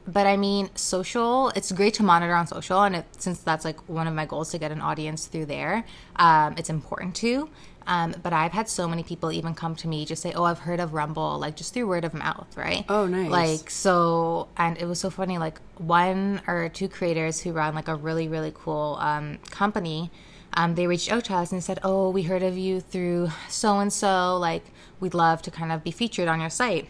[0.06, 1.50] but I mean, social.
[1.50, 4.50] It's great to monitor on social, and it, since that's like one of my goals
[4.50, 5.84] to get an audience through there,
[6.16, 7.48] um, it's important to.
[7.90, 10.60] Um, but I've had so many people even come to me just say, "Oh, I've
[10.60, 12.84] heard of Rumble," like just through word of mouth, right?
[12.88, 13.28] Oh, nice.
[13.28, 15.38] Like so, and it was so funny.
[15.38, 20.12] Like one or two creators who run like a really really cool um, company,
[20.54, 23.80] um, they reached out to us and said, "Oh, we heard of you through so
[23.80, 24.36] and so.
[24.36, 24.66] Like
[25.00, 26.88] we'd love to kind of be featured on your site."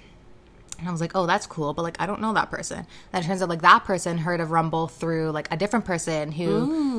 [0.80, 2.86] And I was like, oh, that's cool, but like I don't know that person.
[3.12, 6.32] Then it turns out like that person heard of Rumble through like a different person
[6.32, 6.46] who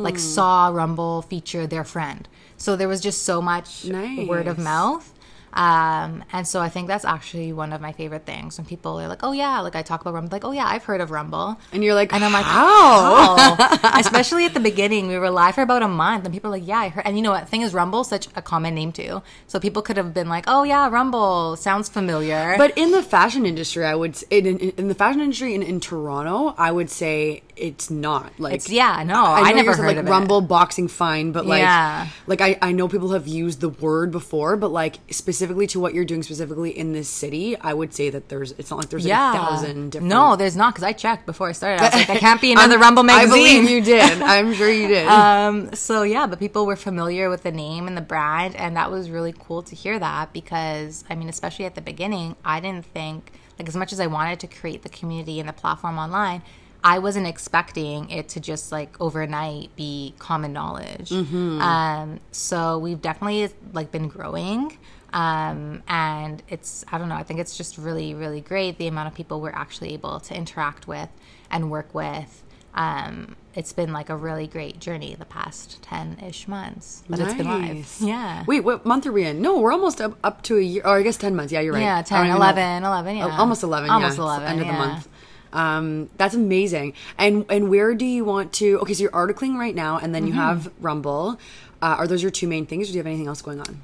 [0.03, 2.27] like saw Rumble feature their friend.
[2.57, 3.83] So there was just so much
[4.27, 5.11] word of mouth.
[5.53, 9.07] Um, and so I think that's actually one of my favorite things when people are
[9.07, 11.57] like, oh yeah, like I talk about Rumble, like, oh yeah, I've heard of Rumble.
[11.73, 13.35] and you're like, And I'm like, how?
[13.37, 13.99] how?
[13.99, 16.67] Especially at the beginning, we were live for about a month, and people are like,
[16.67, 17.49] "Yeah, I heard." And you know what?
[17.49, 20.63] Thing is, Rumble such a common name too, so people could have been like, "Oh
[20.63, 24.95] yeah, Rumble sounds familiar." But in the fashion industry, I would in, in, in the
[24.95, 29.39] fashion industry in, in Toronto, I would say it's not like It's- yeah, no, I,
[29.41, 30.09] I know never heard like of it.
[30.09, 32.07] Rumble boxing fine, but like Yeah.
[32.27, 35.93] like I, I know people have used the word before, but like specifically to what
[35.93, 39.05] you're doing specifically in this city, I would say that there's it's not like there's
[39.05, 40.09] like a thousand different.
[40.09, 41.81] no, there's not because I checked before I started.
[41.81, 44.21] I was like, "There can't be another Rumble magazine." I believe you did.
[44.21, 45.07] I'm sure you did.
[45.21, 48.89] um so yeah but people were familiar with the name and the brand and that
[48.89, 52.85] was really cool to hear that because i mean especially at the beginning i didn't
[52.85, 56.41] think like as much as i wanted to create the community and the platform online
[56.83, 63.49] i wasn't expecting it to just like overnight be common knowledge um so we've definitely
[63.73, 64.77] like been growing
[65.13, 69.07] um, and it's i don't know i think it's just really really great the amount
[69.07, 71.09] of people we're actually able to interact with
[71.49, 77.03] and work with um, it's been like a really great journey the past 10-ish months
[77.09, 78.01] but it's been live Nice.
[78.01, 79.41] yeah Wait, what month are we in?
[79.41, 80.81] No, we're almost up, up to a year.
[80.85, 81.51] Or I guess 10 months.
[81.51, 81.81] Yeah, you're right.
[81.81, 82.45] yeah I 10 don't even know.
[82.45, 84.23] 11 11 yeah Oh, almost 11 almost yeah.
[84.23, 85.07] 11 It's the end of the month
[85.53, 86.93] um that's amazing.
[87.17, 90.25] And and where do you want to okay so you're articling right now and then
[90.27, 90.41] you Mm-hmm.
[90.41, 91.39] have rumble.
[91.81, 93.81] Uh, are those your two main things or do you have anything else going on?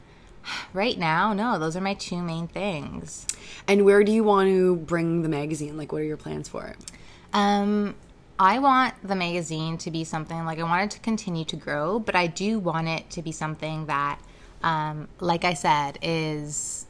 [0.73, 3.25] Right now no those are my two main things.
[3.67, 5.75] And where do you want to bring the magazine?
[5.77, 6.77] Like what are your plans for it?
[7.33, 7.95] Um,
[8.39, 11.99] I want the magazine to be something like I want it to continue to grow,
[11.99, 14.19] but I do want it to be something that,
[14.63, 16.85] um, like I said, is,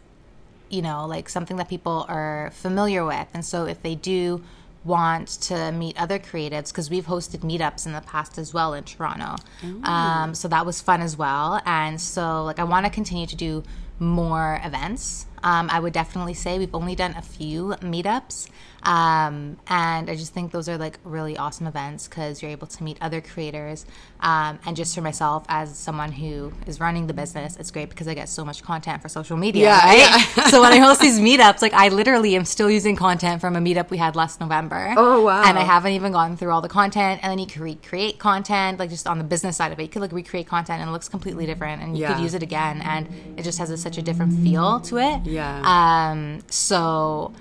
[0.70, 3.28] you know, like something that people are familiar with.
[3.34, 4.44] And so if they do
[4.84, 8.84] want to meet other creatives, because we've hosted meetups in the past as well in
[8.84, 9.36] Toronto.
[9.84, 11.62] Um, so that was fun as well.
[11.66, 13.64] And so, like, I want to continue to do
[14.00, 15.26] more events.
[15.44, 18.50] Um, I would definitely say we've only done a few meetups.
[18.84, 22.84] Um, and I just think those are like really awesome events because you're able to
[22.84, 23.86] meet other creators.
[24.20, 28.08] Um, and just for myself, as someone who is running the business, it's great because
[28.08, 29.64] I get so much content for social media.
[29.66, 29.98] Yeah, right?
[30.38, 30.48] yeah.
[30.50, 33.60] so when I host these meetups, like I literally am still using content from a
[33.60, 34.94] meetup we had last November.
[34.98, 35.44] Oh, wow.
[35.44, 37.20] And I haven't even gone through all the content.
[37.24, 39.84] And then you can recreate content, like just on the business side of it.
[39.84, 42.14] You could like recreate content and it looks completely different, and you Yeah.
[42.14, 43.08] could use it again, and
[43.38, 45.26] it just has a, such a different feel to it.
[45.26, 45.62] Yeah.
[45.66, 47.34] Um, so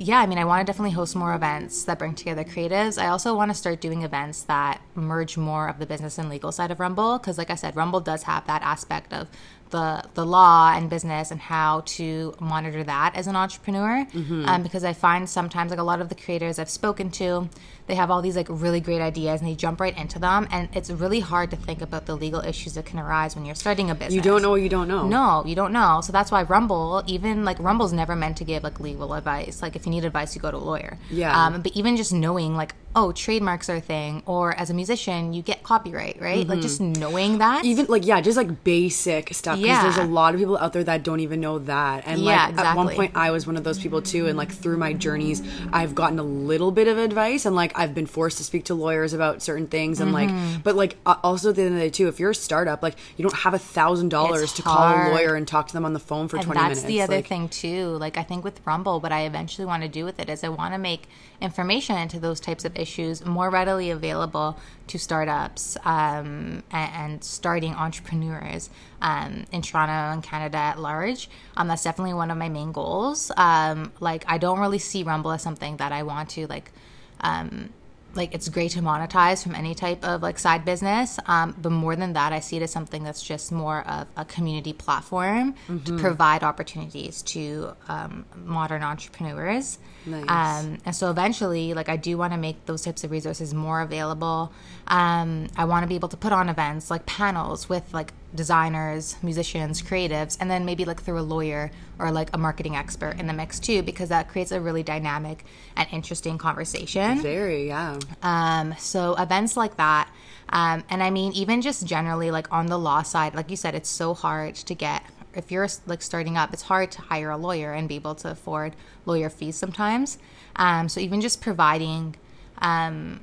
[0.00, 3.02] yeah, I mean, I want to definitely host more events that bring together creatives.
[3.02, 6.52] I also want to start doing events that merge more of the business and legal
[6.52, 9.28] side of Rumble because, like I said, Rumble does have that aspect of
[9.70, 14.06] the the law and business and how to monitor that as an entrepreneur.
[14.48, 17.48] Um, because I find sometimes like a lot of the creators I've spoken to,
[17.88, 20.68] they have all these like really great ideas and they jump right into them, and
[20.72, 23.90] it's really hard to think about the legal issues that can arise when you're starting
[23.90, 24.14] a business.
[24.14, 25.06] You don't know what you don't know.
[25.08, 26.00] No, you don't know.
[26.02, 29.60] So that's why Rumble, even like Rumble's never meant to give like legal advice.
[29.62, 30.98] Like if you need advice, you go to a lawyer.
[31.10, 31.34] Yeah.
[31.46, 35.32] Um, but even just knowing like, oh, trademarks are a thing, or as a musician,
[35.32, 36.46] you get copyright, right?
[36.46, 37.58] Like just knowing that.
[37.58, 37.66] Mm-hmm.
[37.66, 39.56] Even like yeah, just like basic stuff.
[39.56, 39.82] Because Yeah.
[39.82, 42.04] there's a lot of people out there that don't even know that.
[42.06, 44.26] And Yeah, like at one point I was one of those people too.
[44.26, 47.94] And like through my journeys, I've gotten a little bit of advice and like I've
[47.94, 50.54] been forced to speak to lawyers about certain things and Mm-hmm.
[50.54, 52.82] like but like also at the end of the day too, if you're a startup,
[52.82, 55.84] like you don't have a thousand dollars to call a lawyer and talk to them
[55.84, 56.86] on the phone for and twenty that's minutes.
[56.86, 59.88] the other like, thing too like i think with rumble what i eventually want to
[59.88, 61.02] do with it is i want to make
[61.40, 67.74] information into those types of issues more readily available to startups um, and, and starting
[67.74, 68.70] entrepreneurs
[69.02, 73.30] um, in toronto and canada at large um, that's definitely one of my main goals
[73.36, 76.72] um, like i don't really see rumble as something that i want to like
[77.20, 77.70] um,
[78.14, 81.18] like it's great to monetize from any type of like side business.
[81.26, 84.24] Um, but more than that i see it as something that's just more of a
[84.24, 85.54] community platform
[85.84, 89.78] to provide opportunities to um, modern entrepreneurs.
[90.06, 90.24] Nice.
[90.28, 93.80] um, and so eventually like i do want to make those types of resources more
[93.80, 94.52] available.
[94.86, 99.16] Um, i want to be able to put on events like panels with like designers
[99.22, 103.26] musicians creatives and then maybe like through a lawyer or like a marketing expert in
[103.26, 105.44] the mix too because that creates a really dynamic
[105.76, 107.98] and interesting conversation very, yeah.
[108.22, 110.10] um, so events like that,
[110.50, 113.74] um, and I mean even just generally like on the law side, like you said,
[113.74, 115.02] it's so hard to get.
[115.34, 118.30] If you're like starting up, it's hard to hire a lawyer and be able to
[118.30, 118.74] afford
[119.06, 120.18] lawyer fees sometimes.
[120.56, 122.16] Um, so even just providing
[122.58, 123.20] um,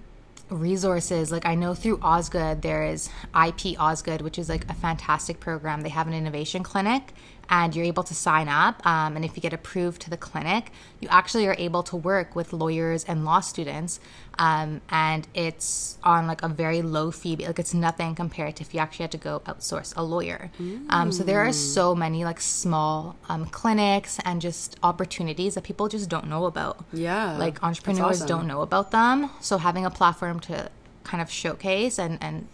[0.50, 1.32] resources.
[1.32, 5.82] Like i know through Osgoode there is ip Osgoode which is like a fantastic program.
[5.82, 7.14] They have an innovation clinic
[7.50, 10.72] and you're able to sign up um, and if you get approved to the clinic
[11.00, 14.00] you actually are able to work with lawyers and law students
[14.38, 18.74] um, and it's on like a very low fee like it's nothing compared to if
[18.74, 20.52] you actually had to go outsource a lawyer.
[20.90, 25.88] Um, so there are so many like small um, clinics and just opportunities that people
[25.88, 26.84] just don't know about.
[26.92, 28.28] Yeah, like entrepreneurs awesome.
[28.28, 29.30] don't know about them.
[29.40, 30.70] So having a platform to
[31.04, 32.48] kind of showcase and and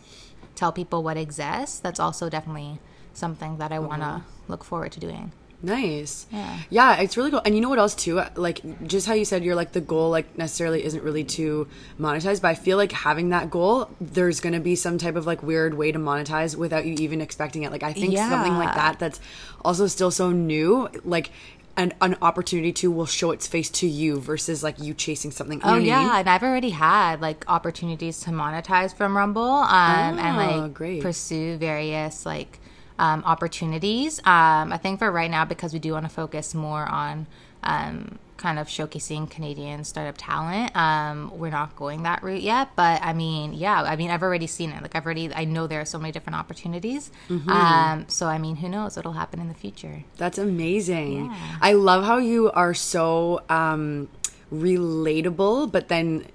[0.56, 2.78] tell people what exists that's also definitely
[3.14, 5.32] something that i want to look forward to doing
[5.64, 6.26] Nice.
[6.32, 6.57] Yeah.
[6.72, 7.41] Yeah, it's really cool.
[7.45, 8.20] And you know what else too?
[8.34, 11.68] Like just how you said you're like the goal like necessarily isn't really to
[11.99, 15.28] monetize, but I feel like having that goal, there's going to be some type of
[15.28, 17.72] like weird way to monetize without you even expecting it.
[17.72, 19.20] Like I think something like that that's
[19.64, 21.30] also still so new, like
[21.78, 25.59] an, an opportunity to will show its face to you versus like you chasing something.
[25.59, 26.09] You oh what I yeah mean?
[26.16, 31.03] and i've already had like opportunities to monetize from rumble um, and Oh, like great.
[31.03, 32.57] pursue various like
[33.06, 36.86] um, opportunities um, i think for right now because we do want to focus more
[36.86, 37.26] on
[37.64, 42.97] um, kind of showcasing canadian startup talent um, we're not going that route yet but
[43.04, 45.82] i mean yeah i mean i've already seen it like i've already i know there
[45.82, 47.49] are so many different opportunities Mm-hmm.
[47.49, 51.26] um, so i mean who knows what'll happen in the future That's amazing.
[51.26, 51.58] Yeah.
[51.62, 54.10] I love how you are so um,
[54.52, 56.26] relatable, but then,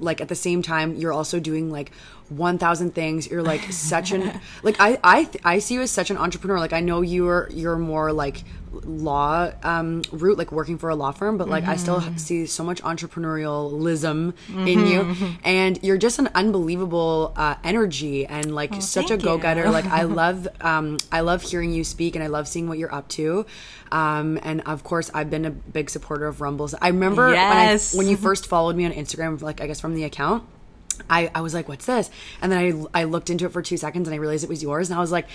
[0.00, 1.92] like at the same time, you're also doing like
[2.36, 3.30] one thousand things.
[3.30, 6.58] You're like such an like I I I see you as such an entrepreneur.
[6.58, 8.44] Like I know you're you're more like
[8.84, 12.16] law um route like working for a law firm but like i still Mm-hmm.
[12.16, 14.32] see so much entrepreneurialism
[14.66, 15.14] in you
[15.44, 19.28] and you're just an unbelievable uh energy and like such a Oh, thank you.
[19.28, 22.78] go-getter like i love um i love hearing you speak and i love seeing what
[22.78, 23.44] you're up to
[23.90, 27.94] um and of course i've been a big supporter of rumbles i remember Yes.
[27.94, 30.44] when, I, when you first followed me on instagram like i guess from the account
[31.08, 32.10] I, I was like, what's this?
[32.40, 34.62] And then I, I looked into it for two seconds and I realized it was
[34.62, 34.90] yours.
[34.90, 35.26] And I was like,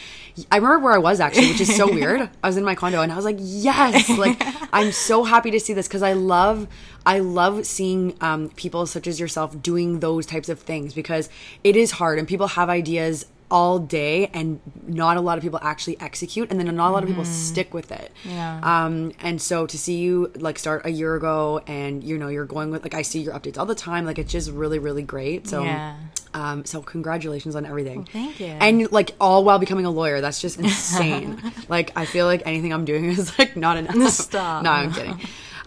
[0.51, 2.29] I remember where I was actually, which is so weird.
[2.43, 4.41] I was in my condo and I was like, yes, like
[4.73, 6.67] I'm so happy to see this because I love,
[7.05, 11.29] I love seeing um, people such as yourself doing those types of things because
[11.63, 15.59] it is hard and people have ideas all day and not a lot of people
[15.61, 18.11] actually execute and then not a lot of people stick with it.
[18.25, 18.59] Yeah.
[18.85, 22.45] um and so to see you like start a year ago and you know you're
[22.45, 25.01] going with like i see your updates all the time like it's just really really
[25.01, 25.95] great so Yeah.
[26.33, 28.47] um so congratulations on everything thank you.
[28.47, 31.39] and like all while becoming a lawyer that's just insane
[31.69, 34.63] like i feel like anything i'm doing is like not enough Stop.
[34.65, 35.17] no i'm kidding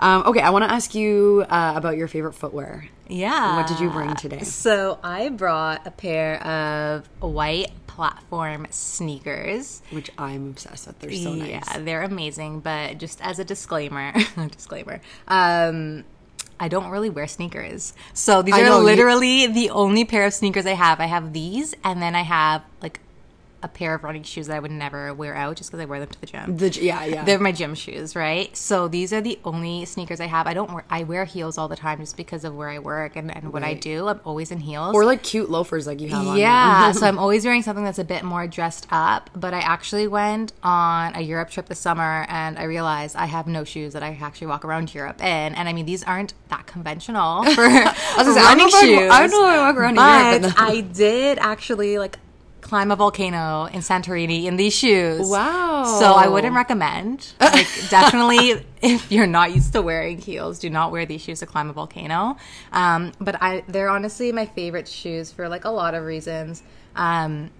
[0.01, 3.57] um okay i want to ask you uh, about your favorite footwear Yeah.
[3.57, 4.43] What did you bring today?
[4.45, 9.83] So I brought a pair of white platform sneakers.
[9.91, 12.61] which i'm obsessed with they're so nice Yeah, they're amazing.
[12.61, 14.13] But just as a disclaimer,
[14.57, 16.05] disclaimer, um,
[16.61, 17.95] I don't really wear sneakers.
[18.15, 21.01] So these I are know, you- literally the only pair of sneakers I have.
[21.01, 23.01] I have these, and then I have like
[23.63, 26.01] a pair of running shoes that I would never wear out just because I wear
[26.01, 26.57] them to the gym.
[26.57, 28.57] the yeah yeah They're my gym shoes, right?
[28.57, 30.47] So these are the only sneakers I have.
[30.47, 33.17] I don't wear I wear heels all the time just because of where I work
[33.17, 34.09] and, and what I do.
[34.09, 34.95] I'm always in heels.
[34.95, 37.99] or like cute loafers like you have on yeah, so I'm always wearing something that's
[37.99, 39.31] a bit more dressed up.
[39.35, 43.47] But I actually went on a Europe trip this summer and I realized I have
[43.47, 45.55] no shoes that I actually walk around Europe in.
[45.55, 49.11] And I mean, these aren't that conventional for I don't running I- shoes.
[49.11, 50.61] I don't know I walk around in Europe but.
[50.61, 52.19] I did actually like
[52.61, 55.29] climb a volcano in Santorini in these shoes.
[55.29, 55.99] Wow.
[55.99, 57.33] So I wouldn't recommend.
[57.41, 61.47] Like definitely if you're not used to wearing heels, do not wear these shoes to
[61.47, 62.37] climb a volcano.
[62.73, 66.63] Um, but I they're honestly my favorite shoes for like a lot of reasons.
[66.97, 67.51] Um,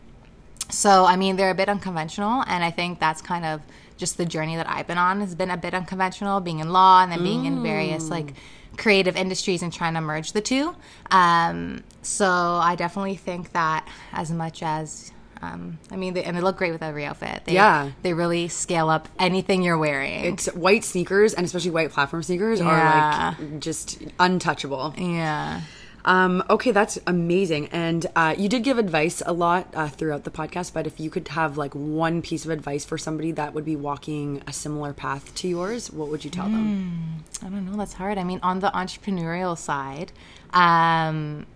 [0.71, 3.63] so I mean they're a bit unconventional and I think that's kind of
[3.97, 7.03] just the journey that I've been on has been a bit unconventional, being in law
[7.03, 8.35] and then being in various like
[8.81, 10.75] creative industries and trying to merge the two.
[11.13, 15.13] Um, so I definitely think that as much as
[15.43, 17.45] um, I mean, they, and they look great with every outfit.
[17.47, 17.93] They, Yeah.
[18.03, 20.25] they really scale up anything you're wearing.
[20.27, 22.67] it's white sneakers and especially white platform sneakers Yeah.
[22.69, 25.63] are like just untouchable yeah.
[26.05, 30.31] Um okay that's amazing and uh you did give advice a lot uh, throughout the
[30.31, 33.65] podcast but if you could have like one piece of advice for somebody that would
[33.65, 37.77] be walking a similar path to yours what would you tell them I don't know.
[37.77, 38.19] That's hard.
[38.19, 40.13] I mean, on the entrepreneurial side,
[40.53, 41.47] um,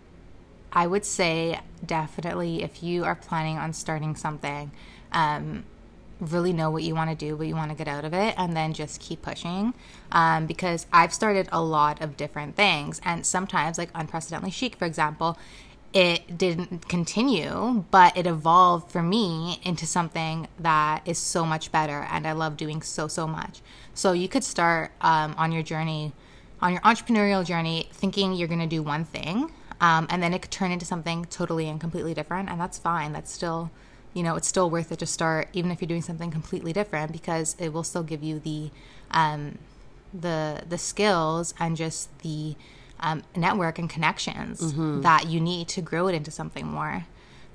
[0.73, 4.71] I would say definitely if you are planning on starting something,
[5.13, 5.65] um,
[6.33, 8.35] really know what you want to do, what you want to get out of it,
[8.37, 9.75] and then just keep pushing.
[10.13, 14.85] Um, because I've started a lot of different things, and sometimes, like Unprecedentedly Chic, for
[14.85, 15.39] example,
[15.93, 22.07] it didn't continue, but it evolved for me into something that is so much better,
[22.11, 23.61] and I love doing so, so much.
[23.95, 26.13] So you could start um, on your journey,
[26.61, 30.43] on your entrepreneurial journey, thinking you're going to do one thing, um, and then it
[30.43, 33.13] could turn into something totally and completely different, and that's fine.
[33.13, 33.71] That's still,
[34.15, 37.13] you know, it's still worth it to start, even if you're doing something completely different,
[37.13, 38.71] because it will still give you the,
[39.11, 39.59] um,
[40.19, 42.55] the the skills and just the
[43.01, 44.61] um, network and connections
[45.03, 47.05] that you need to grow it into something more.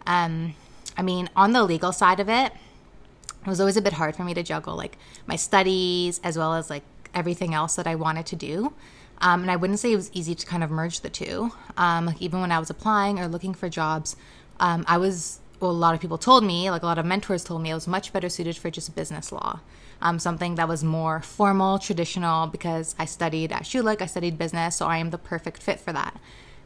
[0.05, 0.55] Um,
[0.97, 4.24] I mean, on the legal side of it, it was always a bit hard for
[4.24, 6.84] me to juggle like my studies as well as like
[7.16, 8.74] everything else that I wanted to do.
[9.22, 11.51] Um, and I wouldn't say it was easy to kind of merge the two.
[11.78, 14.16] Um, like even when I was applying or looking for jobs,
[14.60, 17.43] um, I was well, a lot of people told me, like a lot of mentors
[17.43, 19.60] told me, I was much better suited for just business law,
[20.01, 22.47] um, something that was more formal, traditional.
[22.47, 25.93] Because I studied at Schulich, I studied business, so I am the perfect fit for
[25.93, 26.20] that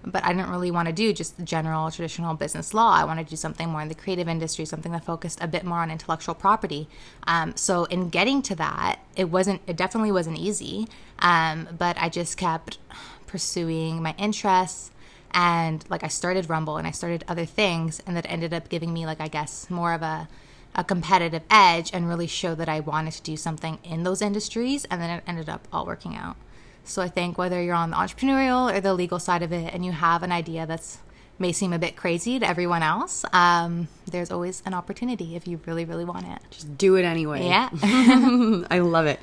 [0.06, 2.94] but I didn't really want to do just general traditional business law.
[2.94, 5.64] I wanted to do something more in the creative industry, something that focused a bit
[5.64, 6.90] more on intellectual property.
[7.26, 10.88] Um, so in getting to that, it wasn't, it definitely wasn't easy.
[11.20, 12.80] Um, but I just kept
[13.28, 14.92] pursuing my interests.
[15.34, 18.94] And like I started Rumble and I started other things, and that ended up giving
[18.94, 20.28] me like I guess more of a
[20.76, 24.86] a competitive edge and really show that I wanted to do something in those industries,
[24.86, 26.36] and then it ended up all working out.
[26.84, 29.86] So I think whether you're on the entrepreneurial or the legal side of it, and
[29.86, 30.98] you have an idea that's
[31.40, 35.60] may seem a bit crazy to everyone else, um, there's always an opportunity if you
[35.66, 36.40] really, really want it.
[36.52, 37.70] just do it anyway Yeah.
[38.70, 39.20] I love it.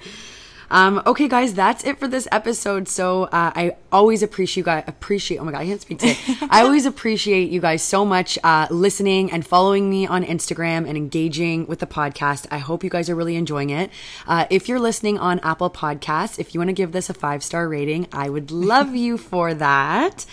[0.71, 2.89] Um, okay, guys, that's it for this episode.
[2.89, 4.85] So uh, I always appreciate you guys.
[4.87, 5.39] Appreciate.
[5.39, 6.17] Oh my god, I can't speak today.
[6.51, 10.97] I always appreciate you guys so much uh, listening and following me on Instagram and
[10.97, 12.47] engaging with the podcast.
[12.51, 13.91] I hope you guys are really enjoying it.
[14.27, 17.43] Uh, if you're listening on Apple Podcasts, if you want to give this a five
[17.43, 20.25] star rating, I would love you for that.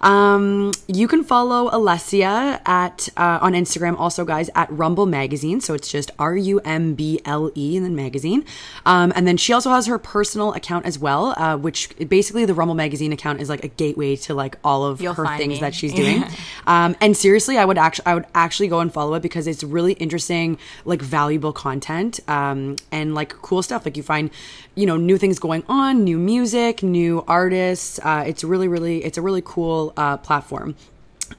[0.00, 5.60] Um, you can follow Alessia at uh, on Instagram also, guys, at Rumble Magazine.
[5.60, 8.44] So it's just R U M B L E and then magazine.
[8.86, 12.54] Um, and then she also has her personal account as well, uh, which basically the
[12.54, 15.60] Rumble Magazine account is like a gateway to like all of You'll her things me.
[15.60, 16.24] that she's doing.
[16.66, 19.62] um, and seriously, I would actually I would actually go and follow it because it's
[19.62, 23.84] really interesting, like valuable content um, and like cool stuff.
[23.84, 24.30] Like you find,
[24.74, 28.00] you know, new things going on, new music, new artists.
[28.02, 30.74] Uh, it's really really it's a really cool uh, platform.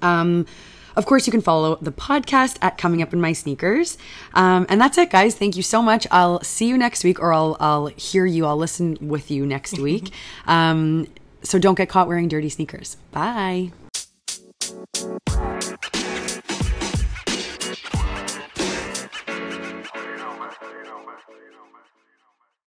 [0.02, 0.46] Um,
[0.94, 3.98] Of course, you can follow the podcast at Coming Up in My Sneakers.
[4.34, 5.36] Um, and that's it, guys.
[5.36, 6.06] Thank you so much.
[6.12, 8.46] I'll see you next week, or I'll, I'll hear you.
[8.46, 10.12] I'll listen with you next week.
[10.48, 11.08] um,
[11.44, 12.98] so don't get caught wearing dirty sneakers.
[13.12, 13.72] Bye.